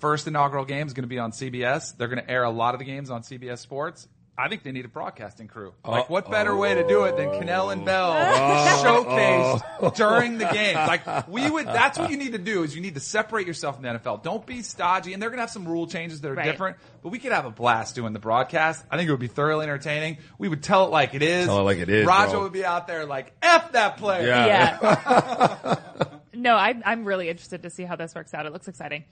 [0.00, 1.96] First inaugural game is going to be on CBS.
[1.96, 4.06] They're going to air a lot of the games on CBS Sports.
[4.36, 5.74] I think they need a broadcasting crew.
[5.86, 8.82] Like, what better way to do it than Kanell and Bell oh.
[8.82, 9.90] showcase oh.
[9.90, 10.74] during the game?
[10.74, 13.76] Like, we would, that's what you need to do is you need to separate yourself
[13.76, 14.24] from the NFL.
[14.24, 15.12] Don't be stodgy.
[15.12, 16.46] And they're going to have some rule changes that are Right.
[16.46, 18.84] different, but we could have a blast doing the broadcast.
[18.90, 20.18] I think it would be thoroughly entertaining.
[20.36, 21.46] We would tell it like it is.
[21.46, 22.42] Tell it like it is, Raja bro.
[22.42, 24.26] would be out there like, F that player.
[24.26, 24.78] Yeah.
[24.82, 25.76] Yeah.
[26.36, 28.46] no, I, I'm really interested to see how this works out.
[28.46, 29.04] It looks exciting.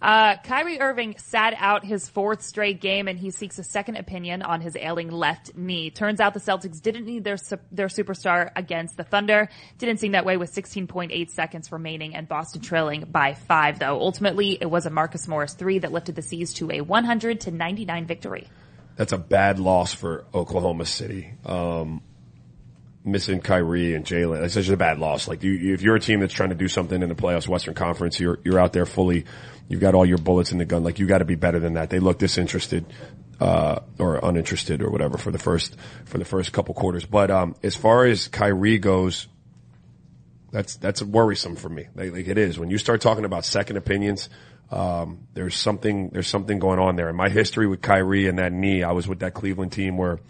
[0.00, 4.42] Uh, Kyrie Irving sat out his fourth straight game and he seeks a second opinion
[4.42, 5.90] on his ailing left knee.
[5.90, 7.36] Turns out the Celtics didn't need their,
[7.70, 9.48] their superstar against the Thunder.
[9.78, 14.00] Didn't seem that way with 16.8 seconds remaining and Boston trailing by five though.
[14.00, 17.50] Ultimately, it was a Marcus Morris three that lifted the C's to a 100 to
[17.50, 18.48] 99 victory.
[18.96, 21.32] That's a bad loss for Oklahoma City.
[21.44, 22.02] Um,
[23.04, 24.40] missing Kyrie and Jaylen.
[24.40, 25.26] That's just a bad loss.
[25.28, 27.74] Like you- if you're a team that's trying to do something in the playoffs, Western
[27.74, 29.24] Conference, you're you're out there fully.
[29.68, 30.82] You've got all your bullets in the gun.
[30.84, 31.90] Like you got to be better than that.
[31.90, 32.84] They look disinterested,
[33.40, 37.06] uh, or uninterested or whatever for the first for the first couple quarters.
[37.06, 39.28] But um, as far as Kyrie goes,
[40.50, 41.86] that's that's worrisome for me.
[41.94, 44.28] Like, like it is when you start talking about second opinions.
[44.72, 47.08] Um, there's something there's something going on there.
[47.08, 50.20] In my history with Kyrie and that knee, I was with that Cleveland team where,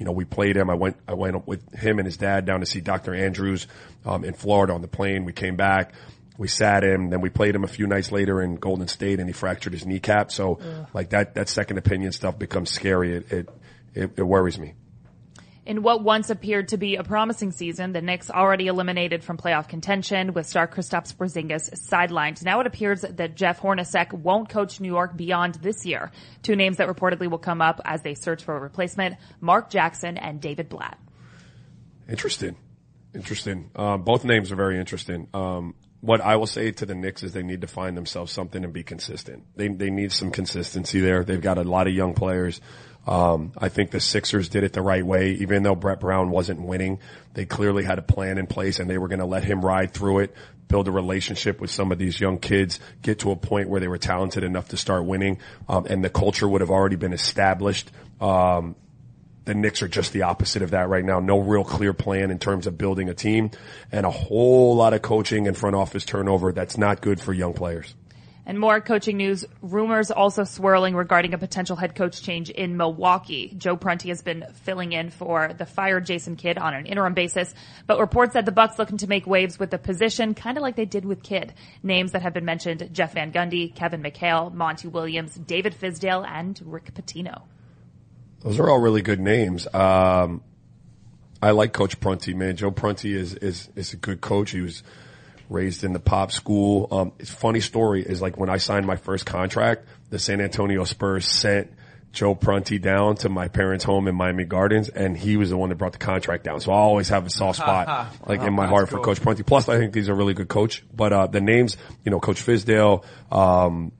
[0.00, 0.70] you know, we played him.
[0.70, 3.14] I went I went with him and his dad down to see Dr.
[3.14, 3.66] Andrews
[4.06, 5.26] um, in Florida on the plane.
[5.26, 5.92] We came back.
[6.38, 9.28] We sat him, then we played him a few nights later in Golden State, and
[9.28, 10.32] he fractured his kneecap.
[10.32, 10.58] So,
[10.94, 13.16] like that, that second opinion stuff becomes scary.
[13.16, 13.48] It, it,
[13.92, 14.72] it, it worries me.
[15.70, 19.68] In what once appeared to be a promising season, the Knicks already eliminated from playoff
[19.68, 22.44] contention with star Kristaps Porzingis sidelined.
[22.44, 26.10] Now it appears that Jeff Hornacek won't coach New York beyond this year.
[26.42, 30.18] Two names that reportedly will come up as they search for a replacement, Mark Jackson
[30.18, 30.98] and David Blatt.
[32.08, 32.56] Interesting.
[33.14, 33.70] Interesting.
[33.76, 35.28] Um, both names are very interesting.
[35.32, 38.64] Um, what I will say to the Knicks is they need to find themselves something
[38.64, 39.44] and be consistent.
[39.54, 41.22] They they need some consistency there.
[41.22, 42.60] They've got a lot of young players.
[43.10, 46.62] Um, I think the Sixers did it the right way, even though Brett Brown wasn't
[46.62, 47.00] winning.
[47.34, 49.92] They clearly had a plan in place and they were going to let him ride
[49.92, 50.34] through it,
[50.68, 53.88] build a relationship with some of these young kids, get to a point where they
[53.88, 57.90] were talented enough to start winning, um, and the culture would have already been established.
[58.20, 58.76] Um,
[59.44, 61.18] the Knicks are just the opposite of that right now.
[61.18, 63.50] No real clear plan in terms of building a team
[63.90, 67.54] and a whole lot of coaching and front office turnover that's not good for young
[67.54, 67.92] players.
[68.50, 69.44] And more coaching news.
[69.62, 73.54] Rumors also swirling regarding a potential head coach change in Milwaukee.
[73.56, 77.54] Joe Prunty has been filling in for the fired Jason Kidd on an interim basis,
[77.86, 80.74] but reports said the Bucks looking to make waves with the position, kind of like
[80.74, 81.54] they did with Kidd.
[81.84, 86.60] Names that have been mentioned: Jeff Van Gundy, Kevin McHale, Monty Williams, David Fizdale, and
[86.64, 87.42] Rick Pitino.
[88.40, 89.72] Those are all really good names.
[89.72, 90.42] Um,
[91.40, 92.56] I like Coach Prunty, man.
[92.56, 94.50] Joe Prunty is, is, is a good coach.
[94.50, 94.82] He was
[95.50, 96.88] raised in the pop school.
[96.90, 100.84] Um, it's funny story is like when I signed my first contract, the San Antonio
[100.84, 101.70] Spurs sent
[102.12, 105.68] Joe Prunty down to my parents' home in Miami Gardens, and he was the one
[105.68, 106.60] that brought the contract down.
[106.60, 109.00] So I always have a soft spot, like in my heart for.
[109.00, 109.42] Coach Prunty.
[109.42, 110.84] Plus, I think he's a really good coach.
[110.92, 113.92] But uh, the names, you know, Coach Fizdale, um,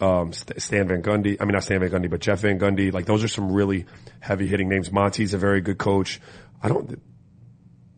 [0.00, 1.36] um, Stan Van Gundy.
[1.40, 2.92] I mean, not Stan Van Gundy, but Jeff Van Gundy.
[2.92, 3.86] Like those are some really
[4.20, 4.92] heavy hitting names.
[4.92, 6.20] Monty's a very good coach.
[6.62, 7.00] I don't.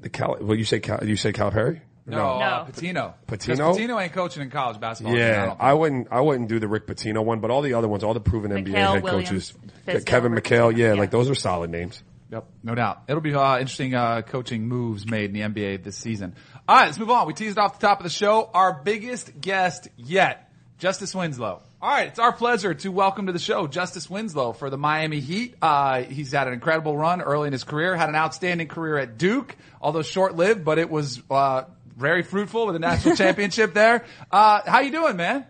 [0.01, 0.37] The Cal.
[0.40, 1.81] Well, you say Cal, you say Calipari?
[2.09, 2.44] No, No.
[2.44, 3.14] Uh, Pitino.
[3.27, 3.77] 'Cause Pitino?
[3.77, 5.16] Pitino ain't coaching in college basketball.
[5.16, 6.09] Yeah, don't I wouldn't.
[6.11, 8.51] I wouldn't do the Rick Pitino one, but all the other ones, all the proven
[8.51, 9.55] NBA head Williams, coaches,
[9.87, 10.92] Fizdale, Kevin McHale, yeah, yeah.
[10.94, 12.03] like those are solid names.
[12.31, 13.03] Yep, no doubt.
[13.09, 16.35] It'll be uh, interesting uh, coaching moves made in the NBA this season.
[16.68, 17.27] All right, let's move on.
[17.27, 21.62] We teased off the top of the show our biggest guest yet, Justice Winslow.
[21.81, 25.21] All right, it's our pleasure to welcome to the show Justice Winslow for the Miami
[25.21, 25.55] Heat.
[25.62, 29.16] Uh, he's had an incredible run early in his career, had an outstanding career at
[29.16, 31.62] Duke, although short-lived, but it was uh,
[31.99, 34.05] very fruitful with a national championship there.
[34.31, 35.47] Uh, how you doing, man?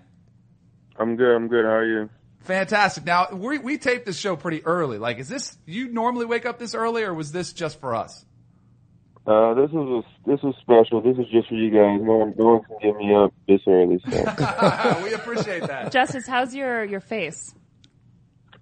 [0.98, 1.34] I'm good.
[1.36, 1.64] I'm good.
[1.64, 2.10] How are you?
[2.40, 3.04] Fantastic.
[3.04, 4.98] Now we we taped this show pretty early.
[4.98, 8.24] Like, is this you normally wake up this early, or was this just for us?
[9.26, 11.02] Uh, this is a, this is special.
[11.02, 12.00] This is just for you guys.
[12.02, 14.00] No one, no one can get me up this early.
[14.08, 15.92] So, we appreciate that.
[15.92, 17.54] Justice, how's your your face?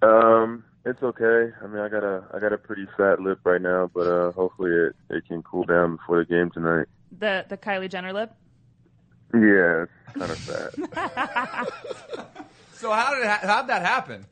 [0.01, 1.51] um, it's okay.
[1.63, 4.31] I mean, I got a I got a pretty fat lip right now, but uh,
[4.33, 6.87] hopefully it it can cool down before the game tonight.
[7.11, 8.31] The the Kylie Jenner lip.
[9.33, 11.67] Yeah, it's kind of fat.
[12.73, 14.25] So how did ha- how'd that happen?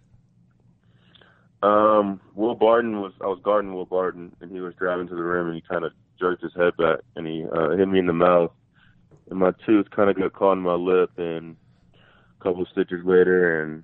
[1.64, 5.24] um, Will Barton was I was guarding Will Barton, and he was driving to the
[5.24, 8.06] rim, and he kind of jerked his head back, and he uh, hit me in
[8.06, 8.52] the mouth,
[9.32, 11.56] and my tooth kind of got caught in my lip, and
[12.40, 13.84] a couple of stitches later, and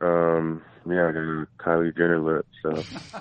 [0.00, 2.46] um, yeah, I got a Kylie Jenner lip.
[2.62, 2.70] So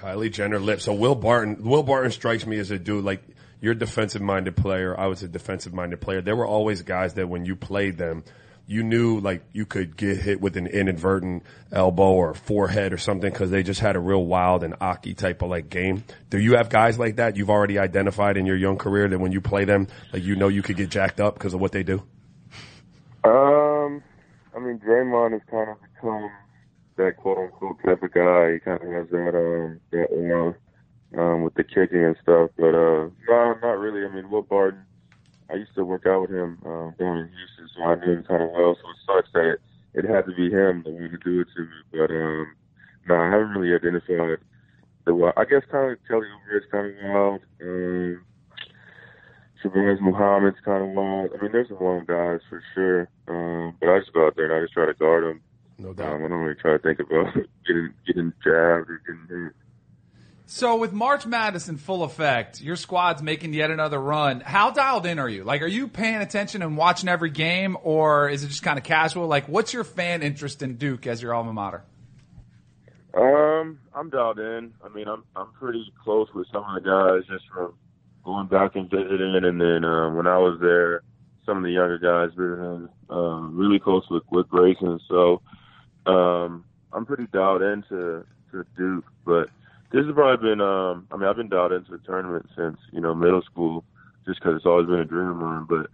[0.00, 0.80] Kylie Jenner lip.
[0.80, 3.22] So Will Barton, Will Barton strikes me as a dude like
[3.60, 4.98] you're a defensive minded player.
[4.98, 6.22] I was a defensive minded player.
[6.22, 8.24] There were always guys that when you played them,
[8.66, 13.30] you knew like you could get hit with an inadvertent elbow or forehead or something
[13.30, 16.04] because they just had a real wild and Aki type of like game.
[16.30, 19.32] Do you have guys like that you've already identified in your young career that when
[19.32, 21.82] you play them, like you know you could get jacked up because of what they
[21.82, 22.02] do?
[23.24, 24.02] Um,
[24.54, 26.30] I mean, Draymond has kind of become
[27.00, 28.52] that quote unquote type of guy.
[28.54, 30.54] He kind of has that um that aura
[31.16, 32.50] um with the kicking and stuff.
[32.56, 34.06] But uh, no, not really.
[34.06, 34.84] I mean, Will Barton.
[35.50, 38.22] I used to work out with him um, down in Houston, so I knew him
[38.22, 38.76] kind of well.
[38.78, 39.56] So it sucks that
[39.94, 41.78] it, had to be him that wanted to do it to me.
[41.90, 42.46] But um,
[43.08, 44.38] no, I haven't really identified
[45.06, 45.34] the wild.
[45.36, 47.40] I guess kind of Kelly Oubre is kind of wild.
[47.62, 48.24] Um,
[49.62, 51.30] Shabazz Muhammad's kind of wild.
[51.34, 53.08] I mean, there's some wild guys for sure.
[53.26, 55.40] Um, but I just go out there and I just try to guard them.
[55.80, 56.14] No doubt.
[56.14, 57.34] Um, I don't really try to think about
[57.66, 59.52] getting getting jabbed or getting hit.
[60.44, 64.40] So with March Madness in full effect, your squad's making yet another run.
[64.40, 65.44] How dialed in are you?
[65.44, 68.84] Like, are you paying attention and watching every game, or is it just kind of
[68.84, 69.28] casual?
[69.28, 71.84] Like, what's your fan interest in Duke as your alma mater?
[73.14, 74.72] Um, I'm dialed in.
[74.84, 77.74] I mean, I'm I'm pretty close with some of the guys just from
[78.24, 81.02] going back and visiting, and then um, when I was there,
[81.46, 85.00] some of the younger guys were um, really close with with Grayson.
[85.08, 85.40] So
[86.06, 89.48] um, I'm pretty dialed into to Duke, but
[89.92, 90.60] this has probably been.
[90.60, 93.84] Um, I mean, I've been dialed into the tournament since you know middle school,
[94.26, 95.66] just because it's always been a dream of mine.
[95.68, 95.86] But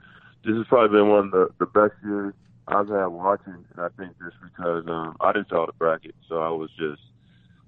[0.45, 2.35] this has probably been one of the, the best years
[2.69, 6.41] I've had watching, and I think just because um, I didn't tell the bracket, so
[6.41, 7.03] I was just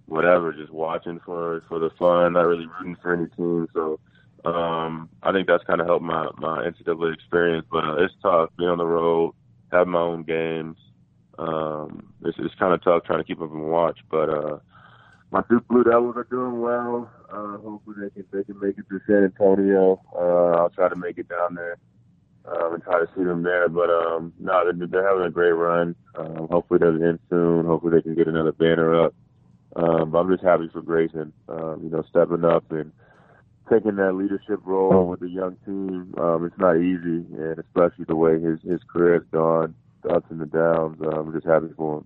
[0.06, 3.68] whatever, just watching for for the fun, not really rooting for any team.
[3.74, 4.00] So
[4.44, 7.66] um, I think that's kind of helped my my NCAA experience.
[7.70, 9.34] But uh, it's tough being on the road,
[9.70, 10.76] having my own games.
[11.38, 14.28] Um, it's it's kind of tough trying to keep up and watch, but.
[14.30, 14.58] uh
[15.30, 17.10] my Duke Blue Devils are doing well.
[17.30, 20.00] Uh, hopefully they can they can make it to San Antonio.
[20.16, 21.76] Uh, I'll try to make it down there.
[22.46, 23.68] um, and try to see them there.
[23.68, 25.94] But um, no, they're, they're having a great run.
[26.16, 27.66] Um, hopefully they'll end soon.
[27.66, 29.14] Hopefully they can get another banner up.
[29.76, 32.90] Um, but I'm just happy for Grayson, um, you know, stepping up and
[33.70, 36.14] taking that leadership role with the young team.
[36.18, 40.26] Um, it's not easy, and especially the way his his career has gone, the ups
[40.30, 40.98] and the downs.
[41.00, 42.04] Um, I'm just happy for him.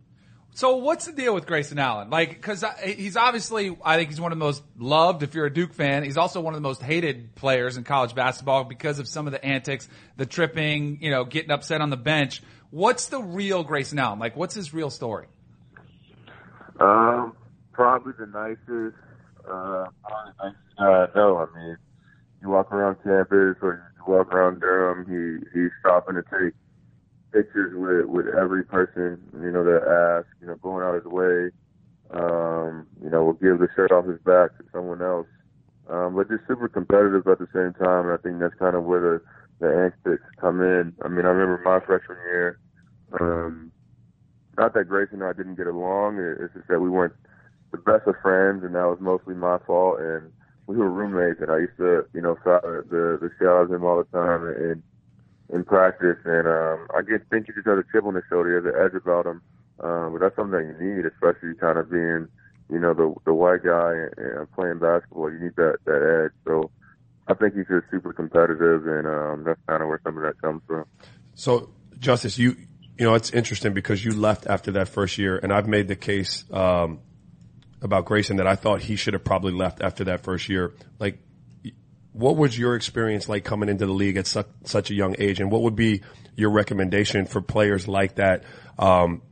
[0.54, 2.10] So what's the deal with Grayson Allen?
[2.10, 5.22] Like, because he's obviously, I think he's one of the most loved.
[5.22, 8.14] If you're a Duke fan, he's also one of the most hated players in college
[8.14, 11.96] basketball because of some of the antics, the tripping, you know, getting upset on the
[11.96, 12.42] bench.
[12.68, 14.18] What's the real Grayson Allen?
[14.18, 15.26] Like, what's his real story?
[16.78, 17.34] Um,
[17.72, 18.96] probably the nicest.
[19.48, 21.38] Uh, probably the nicest guy I know.
[21.38, 21.76] I mean,
[22.42, 26.52] you walk around campus or you walk around Durham, he he's stopping to take
[27.32, 31.50] pictures with with every person you know that asks, you know, going out his way.
[32.10, 35.26] Um, you know, will give the shirt off his back to someone else.
[35.88, 38.84] Um, but just super competitive at the same time, and I think that's kind of
[38.84, 39.22] where the
[39.60, 40.92] the antics come in.
[41.02, 42.58] I mean, I remember my freshman year.
[43.18, 43.72] Um,
[44.58, 46.18] not that Grace and I didn't get along.
[46.18, 47.14] It's just that we weren't
[47.70, 50.00] the best of friends, and that was mostly my fault.
[50.00, 50.30] And
[50.66, 53.98] we were roommates, and I used to, you know, the the shit out him all
[53.98, 54.82] the time, and
[55.50, 58.50] in practice, and um, I get think you just have a chip on the shoulder,
[58.50, 59.42] you have the edge about him.
[59.80, 62.28] Um, but that's something that you need, especially kind of being,
[62.70, 65.30] you know, the the white guy and, and playing basketball.
[65.30, 66.32] You need that that edge.
[66.46, 66.70] So
[67.28, 70.40] I think he's just super competitive, and um, that's kind of where some of that
[70.40, 70.84] comes from.
[71.34, 72.56] So, Justice, you
[72.98, 75.96] you know, it's interesting because you left after that first year, and I've made the
[75.96, 77.00] case um,
[77.80, 80.74] about Grayson that I thought he should have probably left after that first year.
[80.98, 81.18] Like
[82.12, 85.40] what was your experience like coming into the league at su- such a young age,
[85.40, 86.02] and what would be
[86.36, 88.44] your recommendation for players like that?
[88.78, 89.22] Um,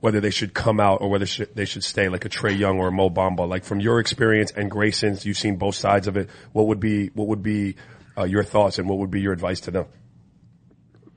[0.00, 2.78] whether they should come out or whether sh- they should stay, like a Trae Young
[2.78, 3.48] or a Mo Bamba.
[3.48, 6.30] Like from your experience and Grayson's, you've seen both sides of it.
[6.52, 7.76] What would be what would be
[8.16, 9.86] uh, your thoughts and what would be your advice to them?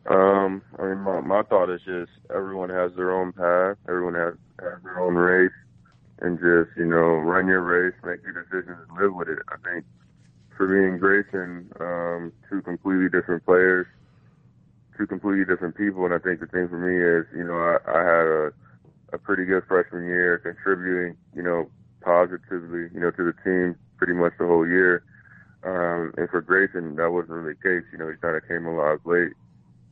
[0.10, 3.78] Um, I mean, my, my thought is just everyone has their own path.
[3.88, 5.52] Everyone has, has their own race,
[6.20, 9.40] and just you know, run your race, make your decisions, live with it.
[9.50, 9.86] I think
[10.56, 13.88] for me and Grayson, um, two completely different players,
[14.98, 16.06] two completely different people.
[16.06, 18.54] And I think the thing for me is, you know, I, I had a,
[19.14, 21.70] a pretty good freshman year contributing, you know,
[22.02, 25.04] positively, you know, to the team pretty much the whole year.
[25.64, 27.86] Um, and for Grayson, that wasn't really the case.
[27.92, 29.34] You know, he kind of came alive late.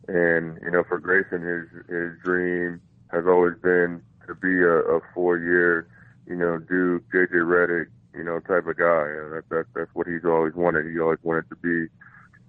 [0.08, 5.02] And, you know, for Grayson, his, his dream has always been to be a, a
[5.14, 5.88] four year,
[6.26, 9.08] you know, Duke, JJ Redick, you know, type of guy.
[9.08, 10.86] And that, that, that's what he's always wanted.
[10.86, 11.92] He always wanted to be,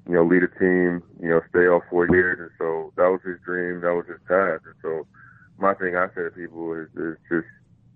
[0.09, 2.39] you know, lead a team, you know, stay all four years.
[2.41, 3.81] And so that was his dream.
[3.81, 4.61] That was his path.
[4.65, 5.07] And so
[5.59, 7.47] my thing I say to people is, is just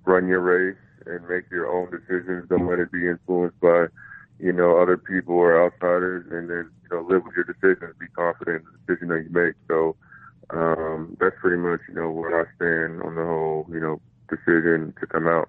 [0.04, 2.48] run your race and make your own decisions.
[2.48, 3.86] Don't let it be influenced by,
[4.38, 6.26] you know, other people or outsiders.
[6.30, 7.94] And then, you know, live with your decisions.
[7.98, 9.54] Be confident in the decision that you make.
[9.68, 9.96] So
[10.50, 14.92] um, that's pretty much, you know, where I stand on the whole, you know, decision
[15.00, 15.48] to come out.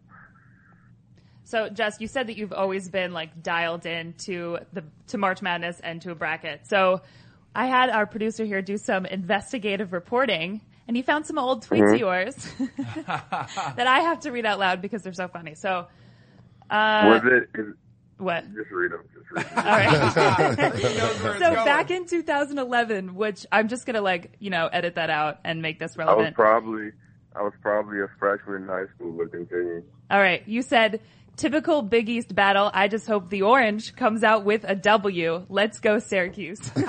[1.45, 5.41] So, Jess, you said that you've always been like dialed in to the to March
[5.41, 6.67] Madness and to a bracket.
[6.67, 7.01] So,
[7.55, 11.93] I had our producer here do some investigative reporting, and he found some old tweets
[11.93, 12.35] of yours
[13.07, 15.55] that I have to read out loud because they're so funny.
[15.55, 15.87] So,
[16.69, 17.49] uh, Was it?
[17.59, 17.67] Is,
[18.17, 18.43] what?
[18.53, 19.03] just read them.
[19.13, 19.57] Just read them.
[19.57, 20.75] All right.
[20.75, 24.67] He knows where it's so back in 2011, which I'm just gonna like you know
[24.67, 26.25] edit that out and make this relevant.
[26.25, 26.91] I was probably
[27.35, 29.83] I was probably a freshman in high school, but continue.
[30.09, 31.01] All right, you said
[31.37, 32.71] typical Big East battle.
[32.73, 35.45] I just hope the orange comes out with a W.
[35.49, 36.59] Let's go Syracuse.
[36.75, 36.85] and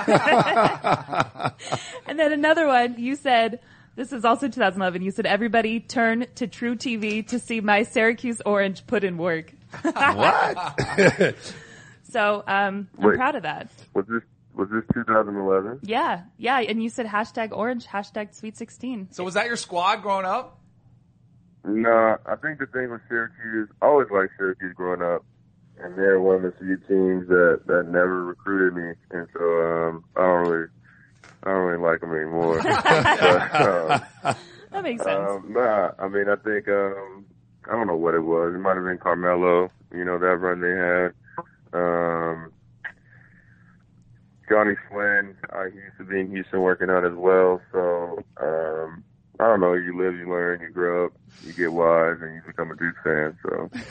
[2.19, 3.61] then another one, you said.
[3.97, 5.01] This is also 2011.
[5.01, 9.55] You said everybody turn to truTV to see my Syracuse Orange put in work.
[9.83, 11.35] What?
[12.09, 13.17] So um, I'm Wait.
[13.17, 13.69] proud of that.
[13.95, 14.23] Was this
[14.55, 15.81] was this 2011?
[15.83, 16.61] Yeah, yeah.
[16.61, 19.09] And you said hashtag Orange, hashtag Sweet 16.
[19.11, 20.59] So was that your squad growing up?
[21.67, 25.25] No, I think the thing with Syracuse, I always liked Syracuse growing up,
[25.81, 30.05] and they're one of the few teams that that never recruited me, and so um,
[30.17, 30.69] I don't really,
[31.43, 32.63] I don't really like them anymore.
[32.63, 33.61] but,
[34.25, 34.37] um,
[34.71, 35.29] That makes sense.
[35.29, 37.25] um, nah, I mean, I think um,
[37.69, 38.55] I don't know what it was.
[38.55, 39.71] It might have been Carmelo.
[39.93, 41.13] You know that run they had.
[41.73, 42.53] Um,
[44.49, 47.61] Jonny Flynn, uh, he used to be in Houston working out as well.
[47.73, 49.03] So um,
[49.39, 49.75] I don't know.
[49.75, 51.13] You live, you learn, you grow up,
[51.45, 53.37] you get wise, and you become a Duke fan.
[53.43, 53.71] So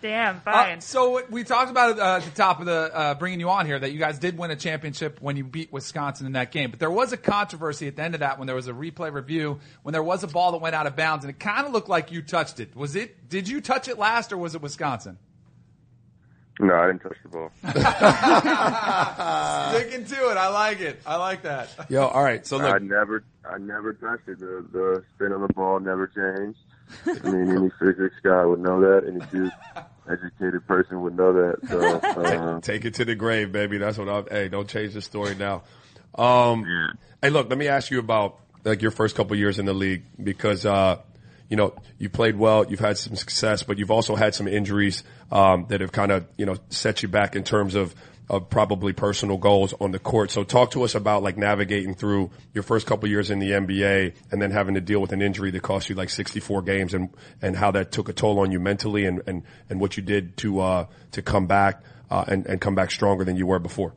[0.00, 0.80] Damn, Uh, fine.
[0.80, 3.66] so we talked about it uh, at the top of the uh, bringing you on
[3.66, 6.70] here that you guys did win a championship when you beat Wisconsin in that game.
[6.70, 9.12] But there was a controversy at the end of that when there was a replay
[9.12, 11.72] review when there was a ball that went out of bounds and it kind of
[11.72, 12.74] looked like you touched it.
[12.74, 13.28] Was it?
[13.28, 15.18] Did you touch it last or was it Wisconsin?
[16.60, 17.50] No, I didn't touch the ball.
[19.74, 20.36] Sticking to it.
[20.36, 21.00] I like it.
[21.04, 21.68] I like that.
[21.88, 22.46] Yo, all right.
[22.46, 22.72] So look.
[22.74, 24.38] I never, I never touched it.
[24.38, 26.58] The, the spin on the ball never changed.
[27.06, 29.04] I mean, any physics guy would know that.
[29.08, 29.50] Any good
[30.08, 31.68] educated person would know that.
[31.68, 33.78] So, uh, take it to the grave, baby.
[33.78, 34.26] That's what I'm.
[34.30, 35.62] Hey, don't change the story now.
[36.14, 36.64] Um,
[37.20, 40.04] Hey, look, let me ask you about like your first couple years in the league
[40.22, 40.98] because uh,
[41.48, 45.04] you know you played well, you've had some success, but you've also had some injuries
[45.30, 47.94] um, that have kind of you know set you back in terms of
[48.28, 50.30] of probably personal goals on the court.
[50.30, 54.14] So talk to us about like navigating through your first couple years in the NBA
[54.30, 57.10] and then having to deal with an injury that cost you like 64 games and,
[57.42, 60.36] and how that took a toll on you mentally and, and, and what you did
[60.38, 63.92] to, uh, to come back, uh, and, and come back stronger than you were before.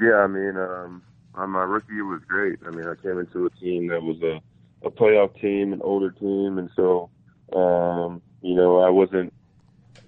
[0.00, 1.02] yeah, I mean, um,
[1.36, 2.58] my rookie year was great.
[2.66, 4.40] I mean, I came into a team that was a,
[4.86, 7.10] a playoff team, an older team, and so,
[7.52, 9.32] um, you know, I wasn't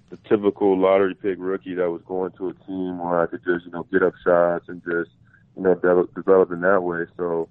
[0.09, 3.65] the typical lottery pick rookie that was going to a team where I could just,
[3.65, 5.11] you know, get up shots and just,
[5.55, 7.05] you know, develop, develop in that way.
[7.17, 7.49] So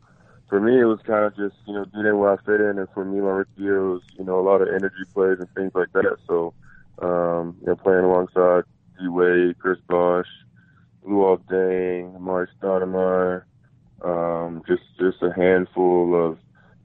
[0.49, 2.79] for me, it was kind of just, you know, get in where I fit in.
[2.79, 5.49] And for me, my rookie year was, you know, a lot of energy plays and
[5.55, 6.17] things like that.
[6.27, 6.53] So,
[7.01, 8.65] um, you know, playing alongside
[8.99, 10.27] D Wade, Chris Bosh,
[11.07, 13.45] Luol Deng, Amar'e Stoudemire,
[14.03, 16.39] um, just, just a handful of,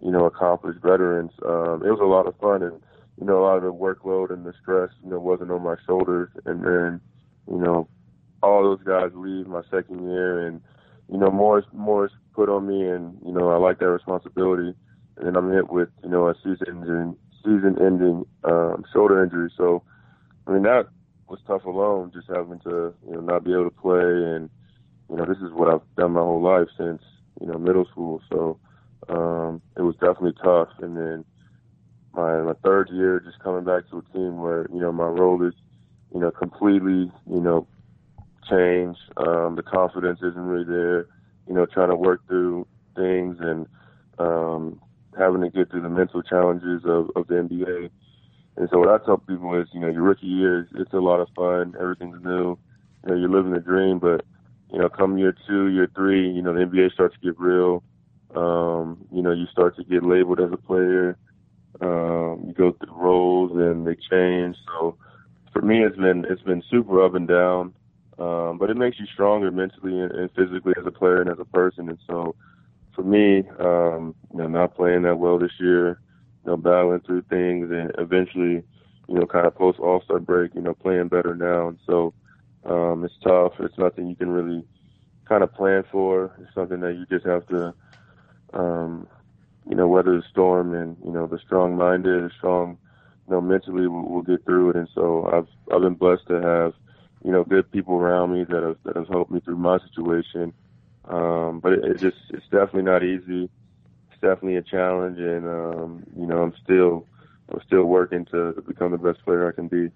[0.04, 1.32] you know, accomplished veterans.
[1.46, 2.82] Um, it was a lot of fun and,
[3.20, 5.76] you know, a lot of the workload and the stress, you know, wasn't on my
[5.86, 6.30] shoulders.
[6.46, 7.02] And then,
[7.50, 7.88] you know,
[8.42, 10.62] all those guys leave my second year and,
[11.12, 13.90] you know, more is, more is put on me and, you know, I like that
[13.90, 14.74] responsibility.
[15.18, 19.52] And then I'm hit with, you know, a season ending, season ending, um, shoulder injury.
[19.56, 19.84] So,
[20.48, 20.88] I mean, that
[21.28, 24.00] was tough alone, just having to, you know, not be able to play.
[24.00, 24.50] And,
[25.10, 27.04] you know, this is what I've done my whole life since,
[27.40, 28.22] you know, middle school.
[28.32, 28.60] So,
[29.10, 30.70] um, it was definitely tough.
[30.80, 31.26] And then,
[32.14, 35.46] my my third year just coming back to a team where you know my role
[35.46, 35.54] is
[36.14, 37.68] you know completely you know
[38.50, 41.08] changed um the confidence isn't really there
[41.48, 43.66] you know trying to work through things and
[44.20, 44.80] um
[45.18, 47.90] having to get through the mental challenges of of the NBA
[48.58, 50.98] and so what I tell people is you know your rookie year is it's a
[50.98, 52.58] lot of fun everything's new
[53.04, 54.24] you know you're living the dream but
[54.72, 57.82] you know come year 2 year 3 you know the NBA starts to get real
[58.36, 61.18] um you know you start to get labeled as a player
[61.82, 64.56] um, you go through roles and they change.
[64.68, 64.98] So
[65.52, 67.74] for me, it's been it's been super up and down,
[68.20, 71.40] um, but it makes you stronger mentally and, and physically as a player and as
[71.40, 71.90] a person.
[71.90, 72.36] And so
[72.94, 76.00] for me, um, you know, not playing that well this year,
[76.46, 78.64] you know, battling through things, and eventually,
[79.08, 81.70] you know, kind of post All Star break, you know, playing better now.
[81.70, 82.14] And so
[82.66, 83.54] um, it's tough.
[83.60, 84.64] It's nothing you can really
[85.28, 86.36] kind of plan for.
[86.40, 87.74] It's something that you just have to.
[88.54, 89.08] Um,
[89.70, 92.78] you know, weather the storm and, you know, the strong minded, the strong,
[93.28, 94.76] you know, mentally will, will get through it.
[94.76, 96.74] And so I've, I've been blessed to have,
[97.24, 100.54] you know, good people around me that have, that have helped me through my situation.
[101.06, 103.50] Um, but it, it just, it's definitely not easy.
[104.12, 105.20] It's definitely a challenge.
[105.20, 107.08] And, um, you know, I'm still,
[107.50, 109.92] I'm still working to, to become the best player I can be.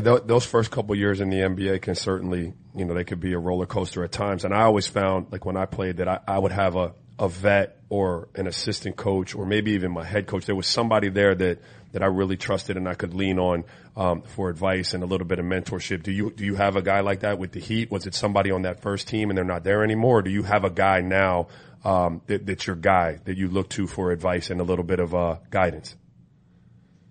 [0.00, 3.20] Yeah, th- those first couple years in the NBA can certainly, you know, they could
[3.20, 4.44] be a roller coaster at times.
[4.44, 7.28] And I always found, like when I played, that I, I would have a, a
[7.28, 10.46] vet or an assistant coach or maybe even my head coach.
[10.46, 11.58] There was somebody there that,
[11.92, 13.64] that I really trusted and I could lean on,
[13.96, 16.02] um, for advice and a little bit of mentorship.
[16.02, 17.90] Do you, do you have a guy like that with the Heat?
[17.90, 20.18] Was it somebody on that first team and they're not there anymore?
[20.18, 21.48] Or do you have a guy now,
[21.84, 25.00] um, that, that's your guy that you look to for advice and a little bit
[25.00, 25.94] of, uh, guidance?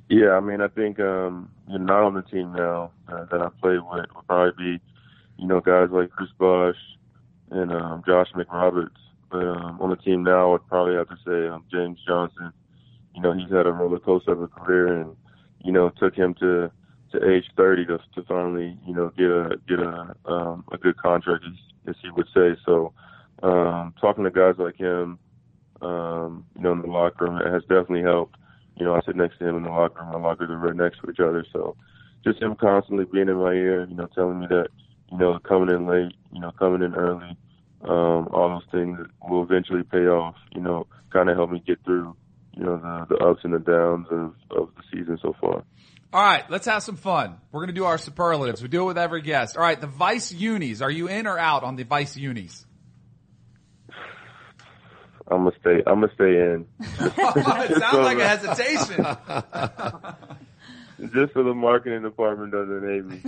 [0.09, 3.49] Yeah, I mean, I think um, you're not on the team now uh, that I
[3.61, 4.81] played with would probably be,
[5.37, 6.75] you know, guys like Chris Bosh
[7.51, 8.89] and um, Josh McRoberts.
[9.29, 12.51] But um, on the team now, I'd probably have to say um, James Johnson.
[13.15, 15.15] You know, he's had a roller coaster of a career, and
[15.63, 16.71] you know, took him to
[17.11, 20.97] to age 30 to to finally, you know, get a get a um, a good
[20.97, 22.57] contract, as, as he would say.
[22.65, 22.93] So,
[23.43, 25.19] um, talking to guys like him,
[25.83, 28.38] um, you know, in the locker room, has definitely helped
[28.79, 30.13] you know, I sit next to him in the locker room.
[30.13, 31.45] My lockers are right next to each other.
[31.51, 31.75] So
[32.23, 34.67] just him constantly being in my ear, you know, telling me that,
[35.11, 37.37] you know, coming in late, you know, coming in early,
[37.83, 41.83] um, all those things will eventually pay off, you know, kind of help me get
[41.83, 42.15] through,
[42.53, 45.63] you know, the, the ups and the downs of, of the season so far.
[46.11, 47.37] All right, let's have some fun.
[47.51, 48.63] We're going to do our superlatives.
[48.63, 49.55] We do it with every guest.
[49.55, 50.81] All right, the Vice Unis.
[50.81, 52.65] Are you in or out on the Vice Unis?
[55.31, 55.83] I'm gonna stay.
[55.85, 56.65] I'm gonna stay in.
[56.79, 59.05] it sounds like a hesitation.
[61.13, 63.21] Just so the marketing department doesn't hate me.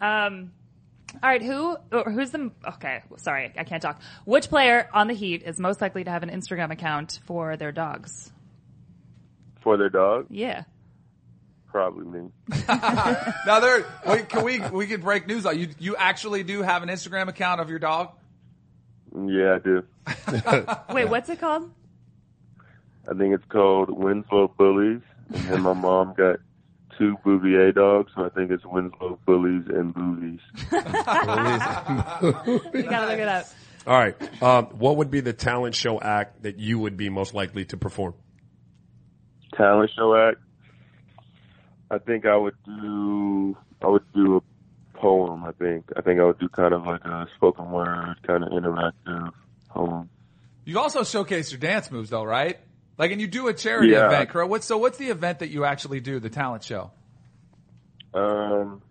[0.00, 0.52] Um,
[1.22, 3.02] all right, who or who's the okay?
[3.18, 4.00] Sorry, I can't talk.
[4.24, 7.72] Which player on the Heat is most likely to have an Instagram account for their
[7.72, 8.32] dogs?
[9.60, 10.64] For their dog, Yeah.
[11.68, 12.30] probably me.
[13.46, 15.68] Now there, wait, can we we could break news on you?
[15.78, 18.12] You actually do have an Instagram account of your dog?
[19.14, 19.84] Yeah, I do.
[20.94, 21.70] Wait, what's it called?
[23.08, 25.00] I think it's called Winslow Bullies,
[25.32, 26.36] and then my mom got
[26.96, 30.40] two Bouvier dogs, so I think it's Winslow Bullies and Boovies.
[32.74, 33.46] You gotta look it up.
[33.86, 34.42] All right.
[34.42, 37.76] Um, what would be the talent show act that you would be most likely to
[37.76, 38.14] perform?
[39.56, 40.38] Talent show act.
[41.90, 43.56] I think I would do.
[43.82, 44.40] I would do a
[45.00, 45.44] poem.
[45.44, 45.84] I think.
[45.96, 49.32] I think I would do kind of like a spoken word, kind of interactive
[49.70, 50.08] poem.
[50.64, 52.58] You also showcase your dance moves though, right?
[52.98, 54.06] Like, and you do a charity Yeah.
[54.06, 54.50] event, correct?
[54.50, 54.76] What's so?
[54.78, 56.20] What's the event that you actually do?
[56.20, 56.90] The talent show.
[58.12, 58.82] Um,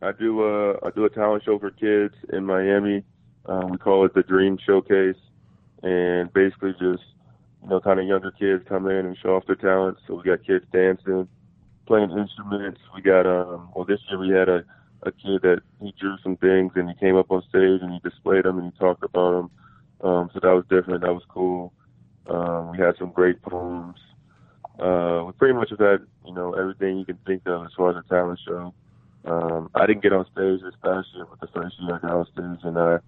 [0.00, 3.04] I do a I do a talent show for kids in Miami.
[3.46, 5.16] Um, we call it the Dream Showcase,
[5.82, 7.02] and basically just
[7.62, 10.00] you know kind of younger kids come in and show off their talents.
[10.06, 11.28] So we got kids dancing,
[11.86, 12.80] playing instruments.
[12.94, 14.64] We got um well this year we had a
[15.02, 17.98] a kid that he drew some things and he came up on stage and he
[18.08, 19.50] displayed them and he talked about them.
[20.08, 21.02] Um, so that was different.
[21.02, 21.72] That was cool.
[22.26, 23.98] Um, we had some great poems.
[24.78, 27.90] Uh, we pretty much have had, you know, everything you can think of as far
[27.90, 28.72] as a talent show.
[29.24, 32.10] Um, I didn't get on stage this past year, but the first year I got
[32.10, 32.98] on stage and I,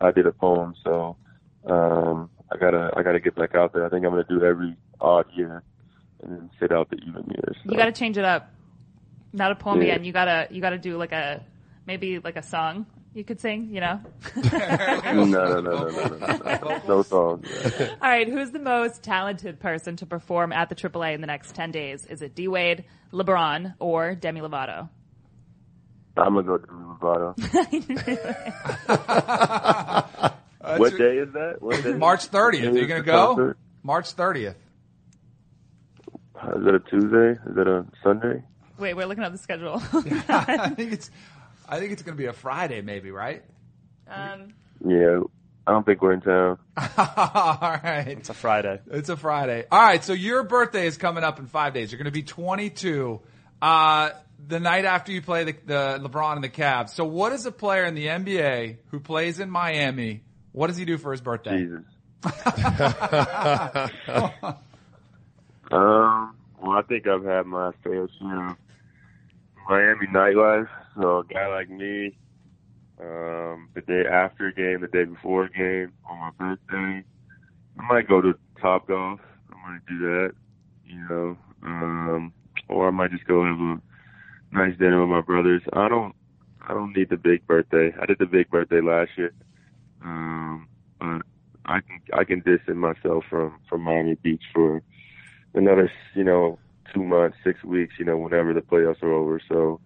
[0.00, 0.74] I did a poem.
[0.84, 1.16] So,
[1.66, 3.86] um, I gotta, I gotta get back out there.
[3.86, 5.62] I think I'm gonna do every odd year
[6.22, 7.56] and then sit out the even years.
[7.64, 7.70] So.
[7.70, 8.50] You gotta change it up.
[9.34, 10.04] Not a poem again.
[10.04, 11.42] You gotta you gotta do like a
[11.86, 14.00] maybe like a song you could sing, you know?
[14.36, 16.82] no, no, no, no, no, no.
[16.88, 17.44] No song.
[17.48, 17.94] Yeah.
[18.02, 18.28] All right.
[18.28, 22.04] Who's the most talented person to perform at the AAA in the next 10 days?
[22.06, 24.88] Is it D Wade, LeBron, or Demi Lovato?
[26.16, 27.38] I'm going to go Demi Lovato.
[30.78, 31.96] what day is that?
[31.98, 32.72] March 30th.
[32.72, 33.34] Are you going to go?
[33.34, 33.58] Concert?
[33.84, 34.56] March 30th.
[36.56, 37.38] Is that a Tuesday?
[37.48, 38.42] Is that a Sunday?
[38.78, 39.82] Wait, we're looking at the schedule.
[39.92, 41.10] I think it's,
[41.68, 43.42] I think it's gonna be a Friday, maybe, right?
[44.08, 44.54] um,
[44.86, 45.20] Yeah,
[45.66, 46.58] I don't think we're in town.
[46.76, 48.08] All right.
[48.08, 48.80] It's a Friday.
[48.90, 49.64] It's a Friday.
[49.70, 51.90] All right, so your birthday is coming up in five days.
[51.90, 53.20] You're going to be 22.
[53.62, 54.10] Uh,
[54.46, 56.90] the night after you play the, the LeBron and the Cavs.
[56.90, 60.22] So, what is a player in the NBA who plays in Miami?
[60.52, 61.58] What does he do for his birthday?
[61.58, 61.84] Jesus.
[65.70, 66.36] um.
[66.60, 68.56] Well, I think I've had my fair share of
[69.68, 70.68] Miami nightlife.
[70.96, 72.16] So a guy like me,
[73.00, 77.04] um, the day after game, the day before game, on my birthday,
[77.78, 79.20] I might go to Top Golf.
[79.50, 80.32] I might do that,
[80.84, 82.32] you know, um,
[82.68, 83.80] or I might just go have a
[84.52, 85.62] nice dinner with my brothers.
[85.72, 86.14] I don't,
[86.66, 87.92] I don't need the big birthday.
[88.00, 89.32] I did the big birthday last year,
[90.02, 90.68] um,
[91.00, 91.22] but
[91.66, 94.82] I can, I can distance myself from from Miami Beach for
[95.54, 96.58] another, you know,
[96.92, 99.40] two months, six weeks, you know, whenever the playoffs are over.
[99.48, 99.80] So,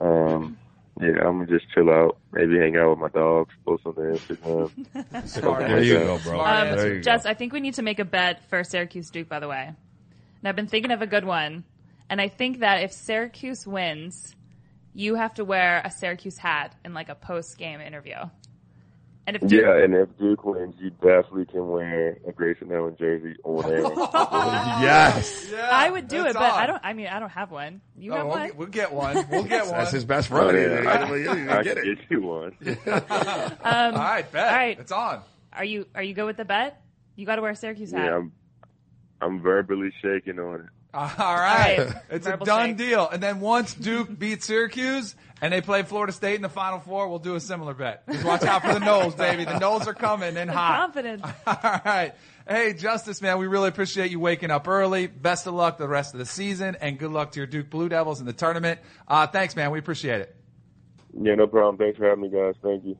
[0.00, 0.56] um,
[1.00, 4.02] yeah, I'm gonna just chill out, maybe hang out with my dogs, post on the
[4.02, 5.26] Instagram.
[5.28, 6.06] Smart There you answer.
[6.06, 6.40] go, bro.
[6.40, 6.76] Um.
[6.76, 7.30] There you Jess, go.
[7.30, 9.64] I think we need to make a bet for Syracuse Duke, by the way.
[9.68, 11.64] And I've been thinking of a good one.
[12.10, 14.36] And I think that if Syracuse wins,
[14.92, 18.16] you have to wear a Syracuse hat in like a post game interview.
[19.26, 22.96] And if Duke, Yeah, and if Duke wins, you definitely can wear a Grayson Allen
[22.98, 23.82] jersey on air.
[24.82, 25.48] Yes.
[25.52, 26.58] Yeah, I would do it, but on.
[26.58, 26.80] I don't.
[26.82, 27.80] I mean, I don't have one.
[27.96, 28.46] You Oh, have we'll, one.
[28.48, 29.26] get, we'll get one.
[29.30, 29.74] We'll get one.
[29.76, 30.84] That's his best Oh, friend.
[30.84, 30.90] yeah.
[30.90, 31.84] I, I, I, I get it.
[31.98, 32.52] get you one.
[33.64, 34.48] Um, all right, bet.
[34.48, 34.78] all right.
[34.80, 35.20] It's on.
[35.52, 36.80] Are you Are you good with the bet?
[37.14, 38.04] You got to wear a Syracuse hat.
[38.06, 38.32] yeah, I'm,
[39.20, 40.66] I'm verbally shaking on it.
[40.94, 41.78] All right.
[41.78, 41.94] right.
[42.10, 42.76] It's a Verbal done shake.
[42.76, 43.08] deal.
[43.08, 47.08] And then once Duke beats Syracuse and they play Florida State in the Final Four,
[47.08, 48.06] we'll do a similar bet.
[48.10, 49.44] Just watch out for the Knowles, baby.
[49.44, 50.92] The Knowles are coming in hot.
[50.92, 51.22] Confidence.
[51.46, 52.12] All right.
[52.46, 55.06] Hey, Justice, man, we really appreciate you waking up early.
[55.06, 57.88] Best of luck the rest of the season, and good luck to your Duke Blue
[57.88, 58.80] Devils in the tournament.
[59.06, 59.70] Uh, thanks, man.
[59.70, 60.36] We appreciate it.
[61.18, 61.78] Yeah, no problem.
[61.78, 62.54] Thanks for having me, guys.
[62.62, 62.98] Thank you.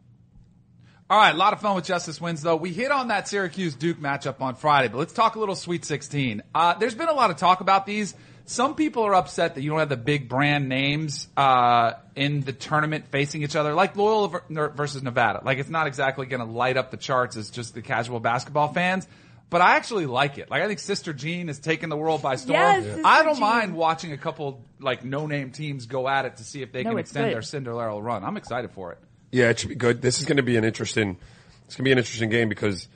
[1.12, 2.56] All right, a lot of fun with Justice Winslow.
[2.56, 5.84] We hit on that Syracuse Duke matchup on Friday, but let's talk a little Sweet
[5.84, 6.42] 16.
[6.54, 8.14] Uh, there's been a lot of talk about these.
[8.46, 12.54] Some people are upset that you don't have the big brand names uh, in the
[12.54, 14.40] tournament facing each other, like Loyola
[14.74, 15.42] versus Nevada.
[15.44, 18.72] Like it's not exactly going to light up the charts as just the casual basketball
[18.72, 19.06] fans.
[19.50, 20.50] But I actually like it.
[20.50, 22.58] Like I think Sister Jean has taken the world by storm.
[22.58, 23.40] Yes, I don't Jean.
[23.42, 26.84] mind watching a couple like no name teams go at it to see if they
[26.84, 27.34] No, can extend good.
[27.34, 28.24] their Cinderella run.
[28.24, 28.98] I'm excited for it.
[29.32, 30.02] Yeah, it should be good.
[30.02, 31.16] This is going to be an interesting.
[31.64, 32.86] It's going to be an interesting game because,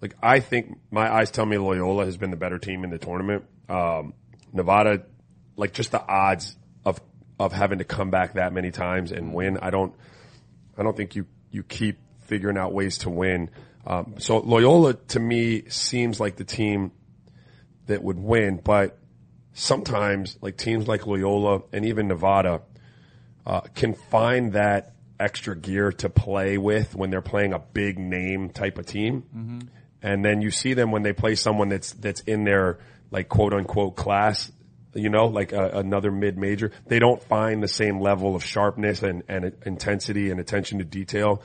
[0.00, 2.98] like, I think my eyes tell me Loyola has been the better team in the
[2.98, 3.44] tournament.
[3.68, 4.14] Um,
[4.52, 5.02] Nevada,
[5.56, 6.56] like, just the odds
[6.86, 7.00] of
[7.38, 9.58] of having to come back that many times and win.
[9.60, 9.94] I don't.
[10.78, 13.50] I don't think you you keep figuring out ways to win.
[13.86, 16.92] Um, so Loyola to me seems like the team
[17.86, 18.98] that would win, but
[19.52, 22.62] sometimes like teams like Loyola and even Nevada
[23.44, 28.50] uh, can find that extra gear to play with when they're playing a big name
[28.50, 29.22] type of team.
[29.34, 29.58] Mm-hmm.
[30.02, 32.78] And then you see them when they play someone that's, that's in their
[33.10, 34.50] like quote unquote class,
[34.94, 36.72] you know, like a, another mid major.
[36.86, 41.42] They don't find the same level of sharpness and, and intensity and attention to detail.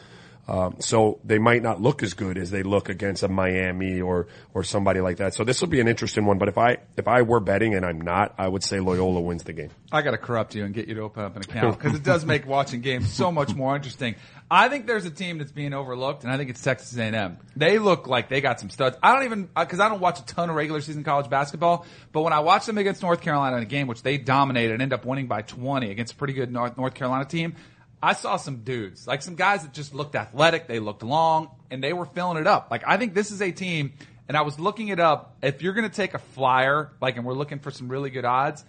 [0.48, 4.28] Um, so they might not look as good as they look against a Miami or
[4.54, 5.34] or somebody like that.
[5.34, 6.38] So this will be an interesting one.
[6.38, 9.43] But if I if I were betting and I'm not, I would say Loyola wins
[9.43, 9.72] the game.
[9.91, 12.04] I got to corrupt you and get you to open up an account because it
[12.04, 14.16] does make watching games so much more interesting.
[14.50, 17.38] I think there's a team that's being overlooked, and I think it's Texas A&M.
[17.56, 18.96] They look like they got some studs.
[19.02, 22.22] I don't even because I don't watch a ton of regular season college basketball, but
[22.22, 24.93] when I watch them against North Carolina in a game which they dominated and end
[24.93, 27.56] up winning by 20 against a pretty good North North Carolina team.
[28.06, 31.84] I saw some dudes, like some guys that just looked athletic, they looked long, and
[31.84, 32.68] they were filling it up.
[32.70, 33.93] Like I think this is a team,
[34.28, 35.38] and I was looking it up.
[35.41, 38.24] If you're going to take a flyer, like, and we're looking for some really good
[38.24, 38.64] odds,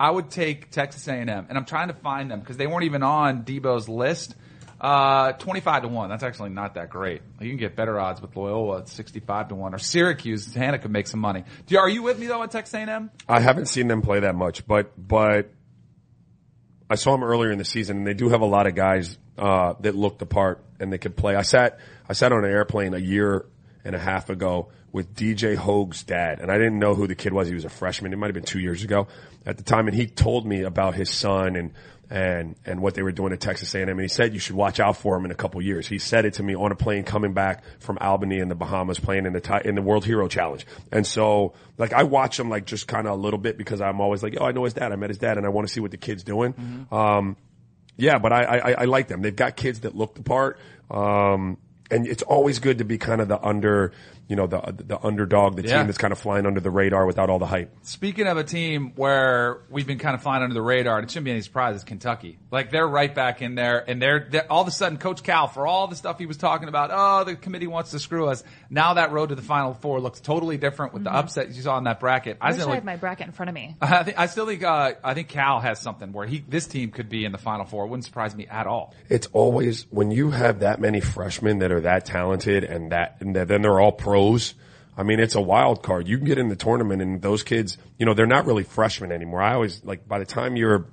[0.00, 3.04] I would take Texas A&M, and I'm trying to find them because they weren't even
[3.04, 4.34] on Debo's list.
[4.80, 6.08] Uh, 25 to 1.
[6.08, 7.20] That's actually not that great.
[7.38, 10.52] You can get better odds with Loyola at 65 to 1 or Syracuse.
[10.52, 11.44] Hannah could make some money.
[11.68, 13.10] You, are you with me though on Texas A&M?
[13.28, 15.50] I haven't seen them play that much, but but
[16.90, 19.16] I saw him earlier in the season, and they do have a lot of guys
[19.38, 21.36] uh, that look the part and they could play.
[21.36, 21.78] I sat
[22.08, 23.46] I sat on an airplane a year
[23.84, 27.32] and a half ago with DJ Hogg's dad, and I didn't know who the kid
[27.32, 27.46] was.
[27.46, 28.12] He was a freshman.
[28.12, 29.06] It might have been two years ago
[29.46, 31.72] at the time, and he told me about his son and
[32.10, 33.88] and and what they were doing at Texas A&M.
[33.88, 35.86] And he said you should watch out for him in a couple years.
[35.86, 38.98] He said it to me on a plane coming back from Albany in the Bahamas,
[38.98, 40.66] playing in the in the World Hero Challenge.
[40.90, 44.00] And so, like, I watch him like just kind of a little bit because I'm
[44.00, 44.92] always like, oh, I know his dad.
[44.92, 46.86] I met his dad, and I want to see what the kid's doing.
[46.90, 47.36] Um,
[47.96, 49.22] yeah, but I, I I like them.
[49.22, 50.58] They've got kids that look the part.
[50.90, 51.58] Um,
[51.90, 53.92] and it's always good to be kind of the under,
[54.30, 55.78] you know, the the underdog, the Yeah.
[55.78, 57.74] team that's kind of flying under the radar without all the hype.
[57.82, 61.10] Speaking of a team where we've been kind of flying under the radar, and it
[61.10, 62.38] shouldn't be any surprise, it's Kentucky.
[62.52, 65.48] Like they're right back in there, and they're, they're all of a sudden, Coach Cal,
[65.48, 68.44] for all the stuff he was talking about, oh, the committee wants to screw us.
[68.70, 71.76] Now that road to the Final Four looks totally different with the upset you saw
[71.78, 72.38] in that bracket.
[72.40, 73.74] I wish still I like- had my bracket in front of me.
[73.82, 76.92] I think I still think uh, I think Cal has something where he this team
[76.92, 77.84] could be in the Final Four.
[77.84, 78.94] It wouldn't surprise me at all.
[79.08, 83.34] It's always when you have that many freshmen that are that talented and that and
[83.34, 83.90] then they're all
[84.20, 84.54] pros.
[84.96, 86.08] I mean, it's a wild card.
[86.08, 89.12] You can get in the tournament and those kids, you know, they're not really freshmen
[89.12, 89.40] anymore.
[89.40, 90.86] I always like by the time you're,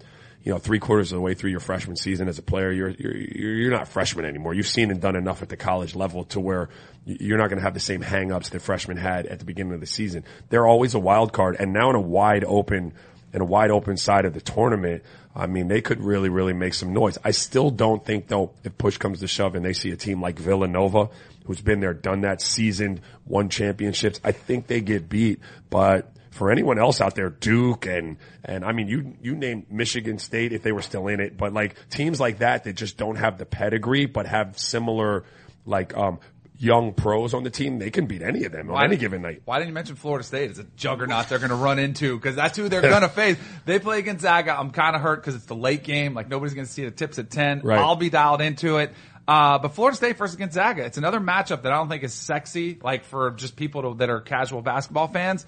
[0.44, 2.90] you know, three quarters of the way through your freshman season as a player, you're
[2.90, 4.54] you're you're not freshmen anymore.
[4.54, 6.70] You've seen and done enough at the college level to where
[7.06, 9.82] you're not going to have the same hangups that freshmen had at the beginning of
[9.82, 10.24] the season.
[10.50, 12.94] They're always a wild card, and now in a wide open
[13.34, 15.04] in a wide open side of the tournament,
[15.36, 17.18] I mean, they could really, really make some noise.
[17.26, 20.22] I still don't think though, if push comes to shove and they see a team
[20.22, 21.10] like Villanova,
[21.48, 25.40] who's been there, done that, seasoned, won championships, I think they get beat.
[25.70, 30.20] But for anyone else out there, Duke and, and I mean, you, you named Michigan
[30.20, 33.16] State if they were still in it, but like teams like that that just don't
[33.16, 35.24] have the pedigree, but have similar,
[35.66, 36.20] like, um,
[36.60, 39.42] young pros on the team, they can beat any of them on any given night.
[39.46, 42.18] Why didn't you mention Florida State as a juggernaut they're going to run into?
[42.18, 43.38] Because that's who they're going to face.
[43.66, 44.58] They play Gonzaga.
[44.58, 46.14] I'm kind of hurt because it's the late game.
[46.14, 47.62] Like nobody's going to see the tips at 10.
[47.62, 47.78] Right.
[47.78, 48.92] I'll be dialed into it.
[49.28, 52.78] Uh, but Florida State versus Gonzaga, it's another matchup that I don't think is sexy,
[52.82, 55.46] like for just people to, that are casual basketball fans.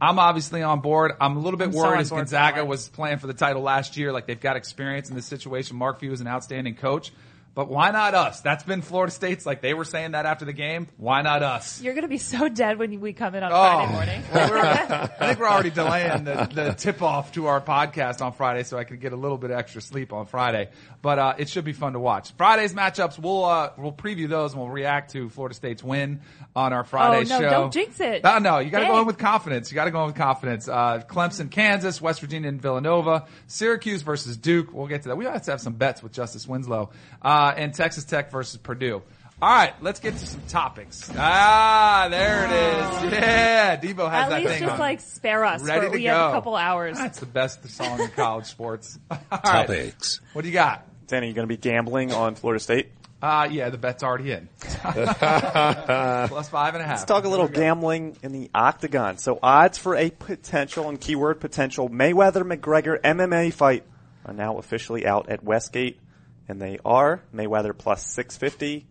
[0.00, 1.12] I'm obviously on board.
[1.20, 3.96] I'm a little bit I'm worried on as Gonzaga was playing for the title last
[3.96, 4.12] year.
[4.12, 5.76] Like they've got experience in this situation.
[5.76, 7.12] Mark Few is an outstanding coach.
[7.54, 8.40] But why not us?
[8.40, 10.88] That's been Florida State's, like they were saying that after the game.
[10.96, 11.82] Why not us?
[11.82, 13.86] You're going to be so dead when we come in on Oh.
[13.86, 14.22] Friday morning.
[14.32, 18.78] I think we're already delaying the, the tip off to our podcast on Friday so
[18.78, 20.70] I can get a little bit extra sleep on Friday.
[21.02, 22.30] But uh, it should be fun to watch.
[22.36, 26.20] Friday's matchups, we'll uh, we'll preview those and we'll react to Florida State's win
[26.54, 27.50] on our Friday Oh, no, show.
[27.50, 28.22] don't jinx it.
[28.22, 29.72] No, no, you got to go in with confidence.
[29.72, 30.68] You got to go in with confidence.
[30.68, 34.72] Uh, Clemson, Kansas, West Virginia, and Villanova, Syracuse versus Duke.
[34.72, 35.16] We'll get to that.
[35.16, 36.90] We have to have some bets with Justice Winslow,
[37.20, 39.02] uh, and Texas Tech versus Purdue.
[39.42, 41.10] All right, let's get to some topics.
[41.18, 43.12] Ah, there it is.
[43.12, 44.78] Yeah, Debo has At that least thing just on.
[44.78, 45.64] like spare us.
[45.64, 46.10] Ready for, to we go.
[46.10, 46.96] have a couple hours.
[46.96, 49.00] That's the best song in college sports.
[49.10, 49.42] All right.
[49.66, 50.20] Topics.
[50.32, 50.86] What do you got?
[51.12, 52.88] Danny, you going to be gambling on Florida State?
[53.20, 54.48] Uh, yeah, the bet's already in.
[54.60, 57.00] Plus five and a half.
[57.00, 59.18] Let's talk a little gambling in the octagon.
[59.18, 63.84] So odds for a potential and keyword potential Mayweather McGregor MMA fight
[64.24, 66.00] are now officially out at Westgate,
[66.48, 68.86] and they are Mayweather plus 650.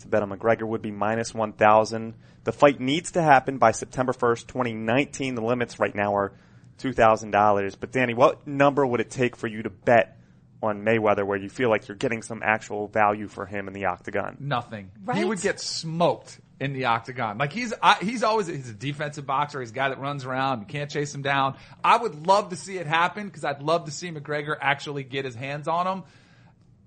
[0.00, 2.14] To bet on McGregor would be minus 1,000.
[2.44, 5.34] The fight needs to happen by September 1st, 2019.
[5.34, 6.32] The limits right now are
[6.78, 7.76] $2,000.
[7.78, 10.16] But Danny, what number would it take for you to bet
[10.62, 13.86] on Mayweather where you feel like you're getting some actual value for him in the
[13.86, 14.36] octagon?
[14.40, 14.90] Nothing.
[15.14, 16.40] He would get smoked.
[16.58, 17.36] in the octagon.
[17.36, 19.60] Like he's I, he's always he's a defensive boxer.
[19.60, 20.60] He's a guy that runs around.
[20.60, 21.56] You can't chase him down.
[21.84, 25.24] I would love to see it happen because I'd love to see McGregor actually get
[25.26, 26.02] his hands on him.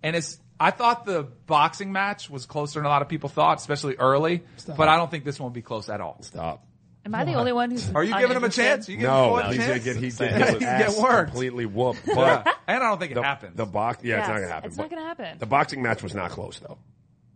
[0.01, 3.59] And it's I thought the boxing match was closer than a lot of people thought,
[3.59, 4.43] especially early.
[4.75, 6.17] But I don't think this one will be close at all.
[6.21, 6.65] Stop.
[7.05, 7.89] Am I the only one who's?
[7.95, 8.63] Are you giving him a uninterested?
[8.65, 8.89] chance?
[8.89, 9.83] Are you giving No, Floyd a he's gonna chance?
[9.85, 11.31] get he He's did gonna his ass get worked.
[11.31, 12.05] completely whooped.
[12.05, 12.53] But Yeah.
[12.67, 13.55] And I don't think it the, happens.
[13.55, 14.67] The box, yeah, it's not gonna happen.
[14.69, 15.39] It's not but gonna happen.
[15.39, 16.77] The boxing match was not close though.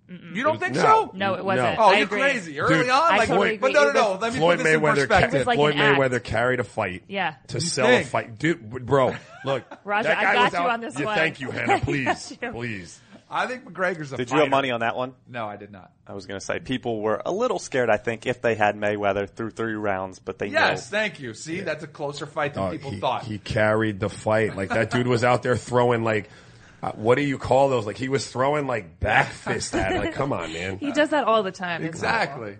[0.09, 0.81] You don't think No.
[0.81, 1.11] so?
[1.15, 1.79] No, it wasn't.
[1.79, 2.19] Oh, I you're agree.
[2.19, 2.59] crazy.
[2.59, 3.81] Early Dude, on, I like, totally but agree.
[3.81, 4.11] no, no, It no.
[4.11, 5.41] was- Let me Floyd put this in Mayweather, perspective.
[5.41, 5.99] It like Floyd an act.
[5.99, 7.03] Mayweather carried a fight.
[7.07, 7.33] Yeah.
[7.47, 8.05] To You sell think?
[8.05, 9.15] a fight, dude, bro.
[9.45, 11.15] Look, Roger, that I guy got was you out- on this yeah, one.
[11.15, 11.73] Thank you, Hannah.
[11.75, 12.51] I Please, got you.
[12.51, 12.99] please.
[13.33, 15.15] I think McGregor's a Did you have money on that one?
[15.27, 15.91] No, I did not.
[16.05, 17.89] I was going to say people were a little scared.
[17.89, 21.33] I think if they had Mayweather through three rounds, but they Yes, know thank you.
[21.33, 23.23] See, that's a closer fight than Oh, people he, thought.
[23.23, 24.55] he carried the fight.
[24.55, 26.29] Like that dude was out there throwing like,
[26.83, 27.85] uh, what do you call those?
[27.85, 29.93] Like he was throwing like back fist at.
[29.93, 29.99] it.
[29.99, 30.77] Like, come on, man.
[30.77, 31.83] He does that all the time.
[31.83, 32.57] exactly.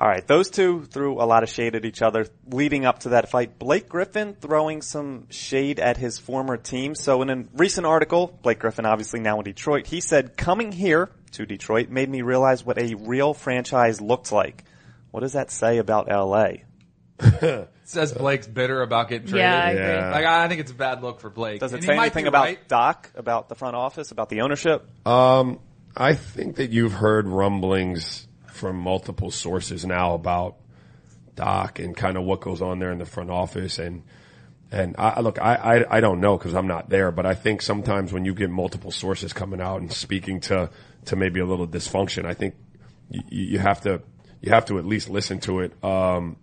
[0.00, 3.08] All right, those two threw a lot of shade at each other leading up to
[3.10, 3.58] that fight.
[3.58, 6.94] Blake Griffin throwing some shade at his former team.
[6.94, 11.10] So in a recent article, Blake Griffin obviously now in Detroit, he said, coming here
[11.32, 14.62] to Detroit made me realize what a real franchise looked like.
[15.10, 16.58] What does that say about LA?
[17.84, 19.40] Says Blake's bitter about getting traded.
[19.40, 19.82] Yeah, I agree.
[19.82, 20.10] Yeah.
[20.12, 21.58] Like I think it's a bad look for Blake.
[21.58, 22.68] Does it And say anything about right.
[22.68, 24.86] Doc, about the front office, about the ownership?
[25.04, 25.58] Um,
[25.96, 28.27] I think that you've heard rumblings
[28.58, 30.56] from multiple sources now about
[31.34, 34.02] Doc and kind of what goes on there in the front office and
[34.70, 37.62] and I look, I I, I don't know because I'm not there, but I think
[37.62, 40.70] sometimes when you get multiple sources coming out and speaking to
[41.06, 42.54] to maybe a little dysfunction, I think
[43.08, 44.02] you, you have to
[44.42, 45.72] you have to at least listen to it.
[45.82, 46.36] Um,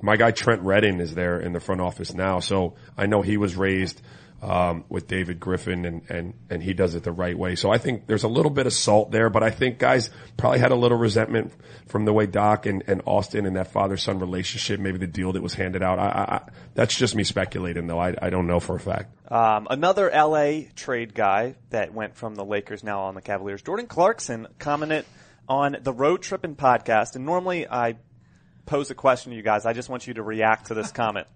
[0.00, 3.36] my guy Trent Redden is there in the front office now, so I know he
[3.36, 4.00] was raised
[4.44, 7.54] um, with David Griffin, and and and he does it the right way.
[7.56, 10.58] So I think there's a little bit of salt there, but I think guys probably
[10.58, 11.52] had a little resentment
[11.86, 15.32] from the way Doc and, and Austin and that father son relationship, maybe the deal
[15.32, 15.98] that was handed out.
[15.98, 16.42] I, I, I,
[16.74, 17.98] that's just me speculating, though.
[17.98, 19.14] I, I don't know for a fact.
[19.32, 23.86] Um, another LA trade guy that went from the Lakers now on the Cavaliers, Jordan
[23.86, 25.06] Clarkson, commented
[25.48, 27.16] on the Road Trippin' podcast.
[27.16, 27.96] And normally I
[28.66, 29.64] pose a question to you guys.
[29.64, 31.26] I just want you to react to this comment.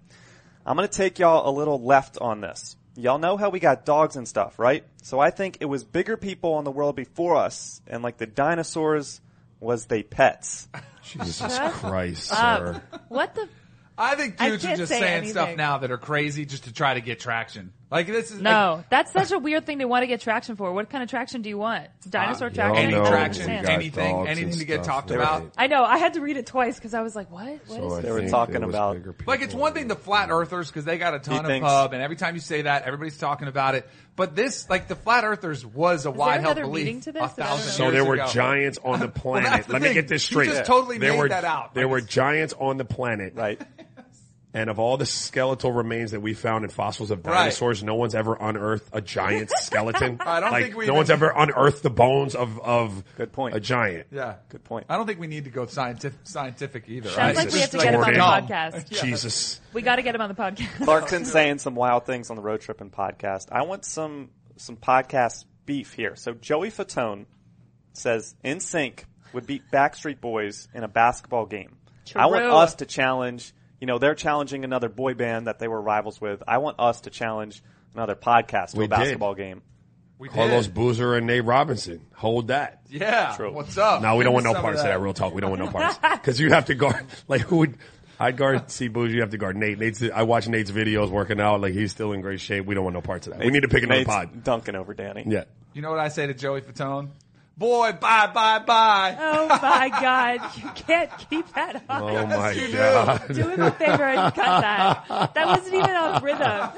[0.67, 2.77] I'm going to take y'all a little left on this.
[2.99, 4.85] Y'all know how we got dogs and stuff, right?
[5.03, 8.27] So I think it was bigger people in the world before us, and like the
[8.27, 9.21] dinosaurs,
[9.61, 10.69] was they pets?
[11.05, 12.59] Jesus Shut Christ, up.
[12.59, 12.83] sir.
[13.09, 13.49] What the?
[13.97, 15.59] I think I dudes are can't just say saying stuff anything.
[15.59, 17.73] now that are crazy just to try to get traction.
[17.91, 20.57] Like this is No, like, that's such a weird thing to want to get traction
[20.57, 20.73] for.
[20.75, 21.87] What kind of traction do you want?
[21.97, 22.77] It's dinosaur Uh, traction.
[22.85, 23.67] any know I don't traction, we understand.
[23.67, 25.53] got anything, anything to get talked They're- about.
[25.57, 25.85] I know.
[25.85, 27.47] I had to read it twice because I was like, "What?
[27.47, 30.85] What So is They were talking about- Like it's one thing the flat earthers because
[30.85, 33.17] they got a ton He of thinks- pub, and every time you say that, everybody's
[33.17, 33.89] talking about it.
[34.17, 37.47] But this, like the flat earthers, was a wide held belief to this a that
[37.47, 37.87] I don't thousand know?
[37.87, 38.27] So there were ago.
[38.27, 39.51] giants on the planet.
[39.51, 40.47] that's the Let me get this straight.
[40.47, 40.59] You straight.
[40.61, 41.73] just totally there made were, that out.
[41.75, 43.35] There were giants on the planet.
[43.37, 43.63] Right?
[44.55, 47.35] And of all the skeletal remains that we found in fossils of Right.
[47.35, 50.17] dinosaurs, no one's ever unearthed a giant skeleton.
[50.21, 53.31] I don't like, think we no even- one's ever unearthed the bones of of Good
[53.33, 53.55] point.
[53.55, 54.07] a giant.
[54.11, 54.87] Yeah, Good point.
[54.89, 57.11] I don't think we need to go scientific, scientific either.
[57.11, 57.45] Sounds right?
[57.45, 58.49] like we have to get him on the Jordan.
[58.49, 58.91] podcast.
[59.03, 59.61] Jesus.
[59.75, 60.83] We got to get him on the podcast.
[60.85, 63.49] Clarkson's saying some wild things on the Road Trippin' podcast.
[63.53, 66.17] I want some some podcast beef here.
[66.17, 67.27] So Joey Fatone
[67.93, 69.01] says NSYNC
[69.35, 71.77] would beat Backstreet Boys in a basketball game.
[72.17, 73.53] I want us to challenge.
[73.81, 76.43] You know, they're challenging another boy band that they were rivals with.
[76.49, 77.63] I want us to challenge
[77.95, 78.97] another podcast to We a did.
[78.97, 79.63] basketball game.
[80.19, 80.75] we Carlos did.
[80.75, 82.01] Boozer and Nate Robinson.
[82.17, 82.83] Hold that.
[82.91, 83.53] Yeah, True.
[83.53, 84.03] what's up?
[84.03, 85.01] No, we don't want no parts of of that.
[85.01, 85.33] Real talk.
[85.35, 87.05] We don't want no parts because you have to guard.
[87.29, 87.79] Like who would?
[88.21, 89.15] I'd guard C Boozer.
[89.15, 89.79] You have to guard Nate.
[89.79, 90.03] Nate's.
[90.03, 91.61] I watch Nate's videos working out.
[91.61, 92.67] Like he's still in great shape.
[92.67, 93.45] We don't want no parts of that.
[93.45, 94.43] we need to pick another Nate's pod.
[94.43, 95.23] dunking over Danny.
[95.27, 95.45] Yeah.
[95.73, 97.11] You know what I say to Joey Fatone?
[97.59, 99.17] Boy, bye, bye, bye.
[99.19, 100.41] Oh my God!
[100.57, 102.03] You can't keep that on.
[102.03, 102.73] Oh my you do.
[102.75, 103.23] god.
[103.35, 105.35] Do him a favor and cut that.
[105.35, 106.71] That wasn't even on rhythm.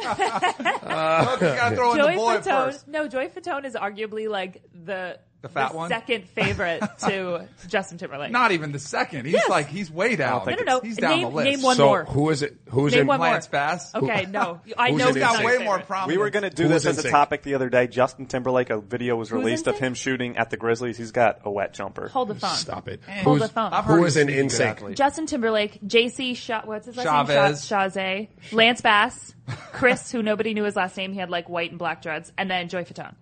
[0.63, 2.45] Look, you gotta in Joey the boy Fatone.
[2.65, 2.89] first.
[2.89, 5.89] No, Joey Fatone is arguably like the The fat one?
[5.89, 8.31] second favorite to Justin Timberlake.
[8.31, 9.25] Not even the second.
[9.25, 9.49] He's Yes.
[9.49, 10.45] like he's way down.
[10.47, 10.81] no, no, no.
[10.81, 11.45] He's down name, the list.
[11.51, 12.05] name one so more.
[12.05, 12.57] who is it?
[12.69, 13.07] Who's Name in?
[13.07, 13.21] one.
[13.21, 13.95] Lance Bass.
[13.95, 15.87] Okay, no, I know in he's got way your more favorite.
[15.87, 16.09] prominent.
[16.09, 17.87] We were going to do Who this as a topic the other day.
[17.87, 20.99] Justin Timberlake, a video was released of him shooting at the Grizzlies.
[20.99, 22.09] He's got a wet jumper.
[22.09, 22.57] Hold the phone.
[22.57, 23.01] Stop it.
[23.23, 23.73] Hold the phone.
[23.73, 24.67] I've heard Who he's is in a good NSYNC?
[24.67, 24.97] athlete.
[24.99, 27.35] Justin Timberlake, JC, Sha- what's his last Chavez.
[27.37, 27.57] name?
[27.57, 29.35] Sha- Chasez, Lance Bass,
[29.73, 31.13] Chris, who nobody knew his last name.
[31.13, 33.15] He had like white and black dreads, and then Joey Fatone.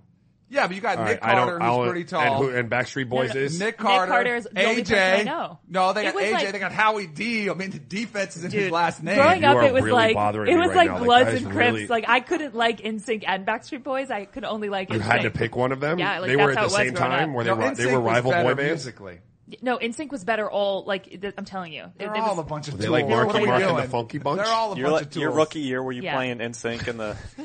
[0.51, 1.63] Yeah, but you got All Nick right, I Carter, don't.
[1.63, 2.43] I who's don't pretty and, tall.
[2.43, 3.63] who, and Backstreet Boys Nick is.
[3.77, 5.21] Carter, Carter is the only AJ.
[5.21, 5.59] I know.
[5.69, 6.33] No, they It got was AJ.
[6.33, 7.51] like- they got Howie D.
[7.51, 9.17] I mean, the defense is in his Dude, last name.
[9.17, 10.95] Growing You up, are it was really like bothering it me was right like now.
[10.95, 11.73] Like, Bloods that is and Crips.
[11.73, 14.11] really- Like I couldn't like NSYNC and Backstreet Boys.
[14.11, 14.91] I could only like.
[14.91, 15.99] You had to pick one of them.
[15.99, 17.29] Yeah, like, they that's were at how the it was same growing time.
[17.31, 17.35] up.
[17.37, 17.51] Were they?
[17.51, 18.85] no, ri- they NSYNC were was rival better boy bands.
[18.85, 19.19] musically.
[19.63, 20.51] No, NSYNC was better.
[20.51, 22.85] All like th- I'm telling you, They're It- it all was- a bunch of They
[22.85, 22.93] tools.
[22.93, 23.89] like Marky What are we Mark and the doing?
[23.91, 24.37] Funky Bunch?
[24.43, 25.23] They're all a Your, bunch like, of tools.
[25.23, 26.15] your rookie year, were you Yeah.
[26.15, 27.17] playing NSYNC in the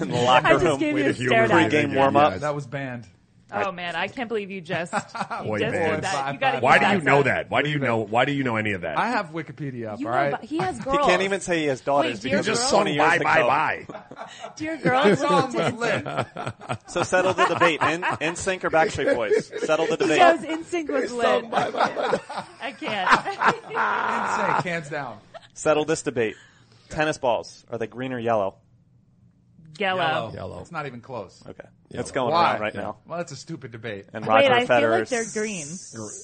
[0.00, 0.78] in the I locker just room?
[0.80, 1.60] gave you a to stare down.
[1.68, 2.32] Pre-game warm-up.
[2.32, 2.38] yeah.
[2.38, 3.06] That was banned.
[3.54, 4.92] Oh man, I can't believe you just.
[4.92, 5.94] you Boy just band.
[5.96, 6.34] did that.
[6.34, 7.24] You gotta Why do you know up.
[7.26, 7.50] that?
[7.50, 7.98] Why do you know?
[7.98, 8.98] Why do you know any of that?
[8.98, 10.98] I have Wikipedia up, You all know, he has girls.
[10.98, 12.70] He can't even say he has daughters Wait, because he's just girl?
[12.70, 14.04] sung 20 years bye bye bye.
[14.56, 15.18] Dear girls.
[15.20, 16.06] song was lit.
[16.88, 17.80] So settle the debate.
[17.82, 19.52] In, NSYNC or Backstreet Boys?
[19.64, 20.18] Settle the debate.
[20.18, 21.44] Because NSYNC was lit.
[21.52, 23.10] I can't.
[24.64, 25.18] Insane, hands down.
[25.54, 26.36] Settle this debate.
[26.88, 28.56] Tennis balls are they green or yellow?
[29.78, 30.32] Yellow.
[30.34, 30.60] Yellow.
[30.60, 31.42] It's not even close.
[31.48, 32.52] Okay, it's going Why?
[32.52, 32.96] around right now.
[33.06, 34.06] Well, that's a stupid debate.
[34.12, 35.66] And Roger Wait, Roger I feel Federer like they're green.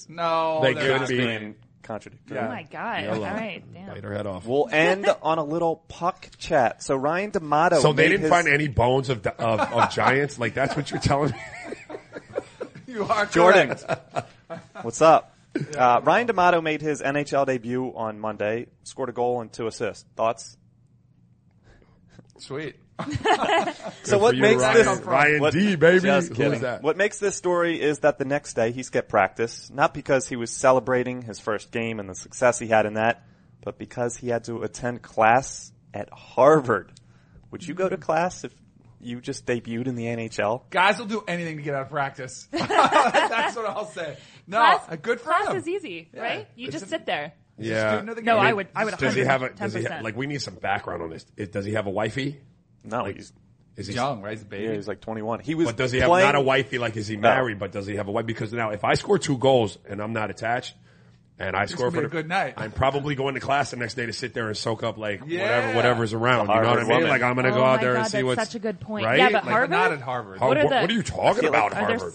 [0.09, 1.17] No, They they're could not be.
[1.17, 1.29] green.
[1.41, 2.37] being contradictory.
[2.37, 2.47] Yeah.
[2.47, 3.03] Oh my god!
[3.05, 3.25] Yellow.
[3.27, 3.89] All right, damn.
[3.89, 4.47] Bite her head off.
[4.47, 6.83] We'll end on a little puck chat.
[6.83, 7.81] So Ryan Donato.
[7.81, 10.39] So they made didn't his- find any bones of, of of giants.
[10.39, 11.39] Like that's what you're telling me.
[12.87, 13.69] You are Jordan.
[13.77, 14.29] correct.
[14.83, 15.37] What's up?
[15.79, 18.67] Uh, Ryan Donato made his NHL debut on Monday.
[18.83, 20.05] Scored a goal and two assists.
[20.17, 20.57] Thoughts?
[22.39, 22.75] Sweet.
[24.03, 24.77] So what makes Ryan.
[24.77, 26.01] this Ryan what- D, baby.
[26.01, 26.61] Just kidding.
[26.61, 26.83] that?
[26.83, 30.37] What makes this story is that the next day he skipped practice, not because he
[30.37, 33.23] was celebrating his first game and the success he had in that,
[33.63, 36.93] but because he had to attend class at Harvard.
[37.51, 38.55] Would you go to class if
[39.01, 40.63] you just debuted in the NHL?
[40.71, 42.49] Guys will do anything to get out of practice.
[42.53, 44.17] That's what I'll say.
[44.47, 45.57] No, Class, good for class him.
[45.57, 46.47] is easy, right?
[46.57, 47.33] You It's just a- sit there.
[47.59, 47.91] Yeah.
[47.91, 48.39] student of the No.
[48.39, 48.69] I would.
[48.75, 48.97] I would.
[48.97, 49.51] Does he have a?
[49.51, 50.17] Does he ha- like?
[50.17, 51.27] We need some background on this.
[51.37, 52.41] Is- Does he have a wifey?
[52.85, 53.33] No, he's,
[53.77, 54.33] Is he young, right?
[54.33, 54.65] He's a baby.
[54.65, 55.41] yeah, he's like 21.
[55.41, 56.79] He was But does he have playing, not a wifey?
[56.79, 57.59] Like, is he married?
[57.59, 58.27] But does he have a wife?
[58.27, 60.75] Because now, if I score two goals and I'm not attached,
[61.39, 62.55] and I score for a the- good night.
[62.59, 65.23] I'm probably going to class the next day to sit there and soak up like
[65.27, 65.43] Yeah.
[65.45, 66.49] whatever whatever's around.
[66.49, 66.89] You know what I mean?
[66.89, 67.09] woman.
[67.09, 68.59] Like I'm going to Oh go out there God, and see that's what's such a
[68.59, 69.07] good point.
[69.07, 69.19] Right?
[69.19, 69.71] Yeah, but Like, Harvard.
[69.71, 70.39] not at Harvard.
[70.39, 72.13] How- What are the- what are you talking feel like- about, Are Harvard?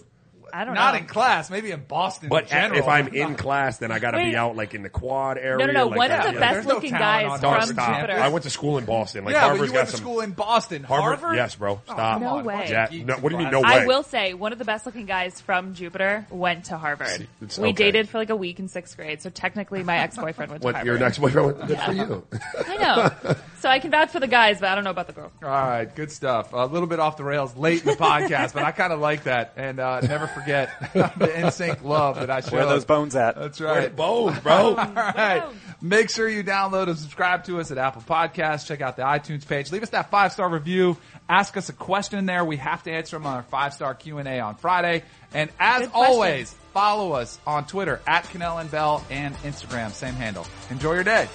[0.56, 1.00] S- I don't Not know.
[1.00, 2.30] in class, maybe in Boston.
[2.30, 2.80] But in general.
[2.80, 4.32] if I'm in class, then I got to Wait.
[4.32, 5.58] be out like in the quad area.
[5.58, 5.88] No, no, no.
[5.88, 6.20] Like, One that.
[6.28, 7.96] of the yeah, best there's no looking talent guys on Dog, from stop.
[8.02, 8.20] Jupiter.
[8.20, 9.26] I went to school in Boston.
[9.26, 10.84] Like yeah, but you got went to some school in Boston.
[10.84, 11.20] Harvard.
[11.20, 11.38] Harvard?
[11.38, 11.82] Yes, bro.
[11.86, 12.22] Stop.
[12.22, 12.56] No on, way.
[12.56, 13.52] bunch Jack, no, what do you mean?
[13.52, 13.68] No way.
[13.68, 17.28] I will say one of the best looking guys from Jupiter went to Harvard.
[17.42, 17.74] It's we okay.
[17.86, 20.66] dated for like a week in sixth grade, so technically my ex boyfriend went to
[20.66, 20.88] What Harvard.
[20.88, 21.68] your next boyfriend?
[21.68, 22.28] Good for you.
[22.68, 23.36] I know.
[23.60, 25.32] So I can vouch for the guys, but I don't know about the girl.
[25.44, 26.54] All right, good stuff.
[26.54, 29.24] A little bit off the rails late in the podcast, but I kind of like
[29.24, 29.54] that.
[29.58, 30.45] And uh, never forget
[30.94, 32.54] the NSYNC love that I showed.
[32.54, 33.36] Where are those bones at?
[33.36, 33.96] That's Where right.
[33.96, 34.54] bones, bro?
[34.76, 35.44] All right.
[35.82, 38.66] Make sure you download and subscribe to us at Apple Podcasts.
[38.66, 39.72] Check out the iTunes page.
[39.72, 40.98] Leave us that five star review.
[41.28, 42.46] Ask us a question there.
[42.46, 45.04] We have to answer them on our five star Q and A on Friday.
[45.34, 50.48] And as always, follow us on Twitter at Kanell and Bell and Instagram, same handle.
[50.70, 51.28] Enjoy your day.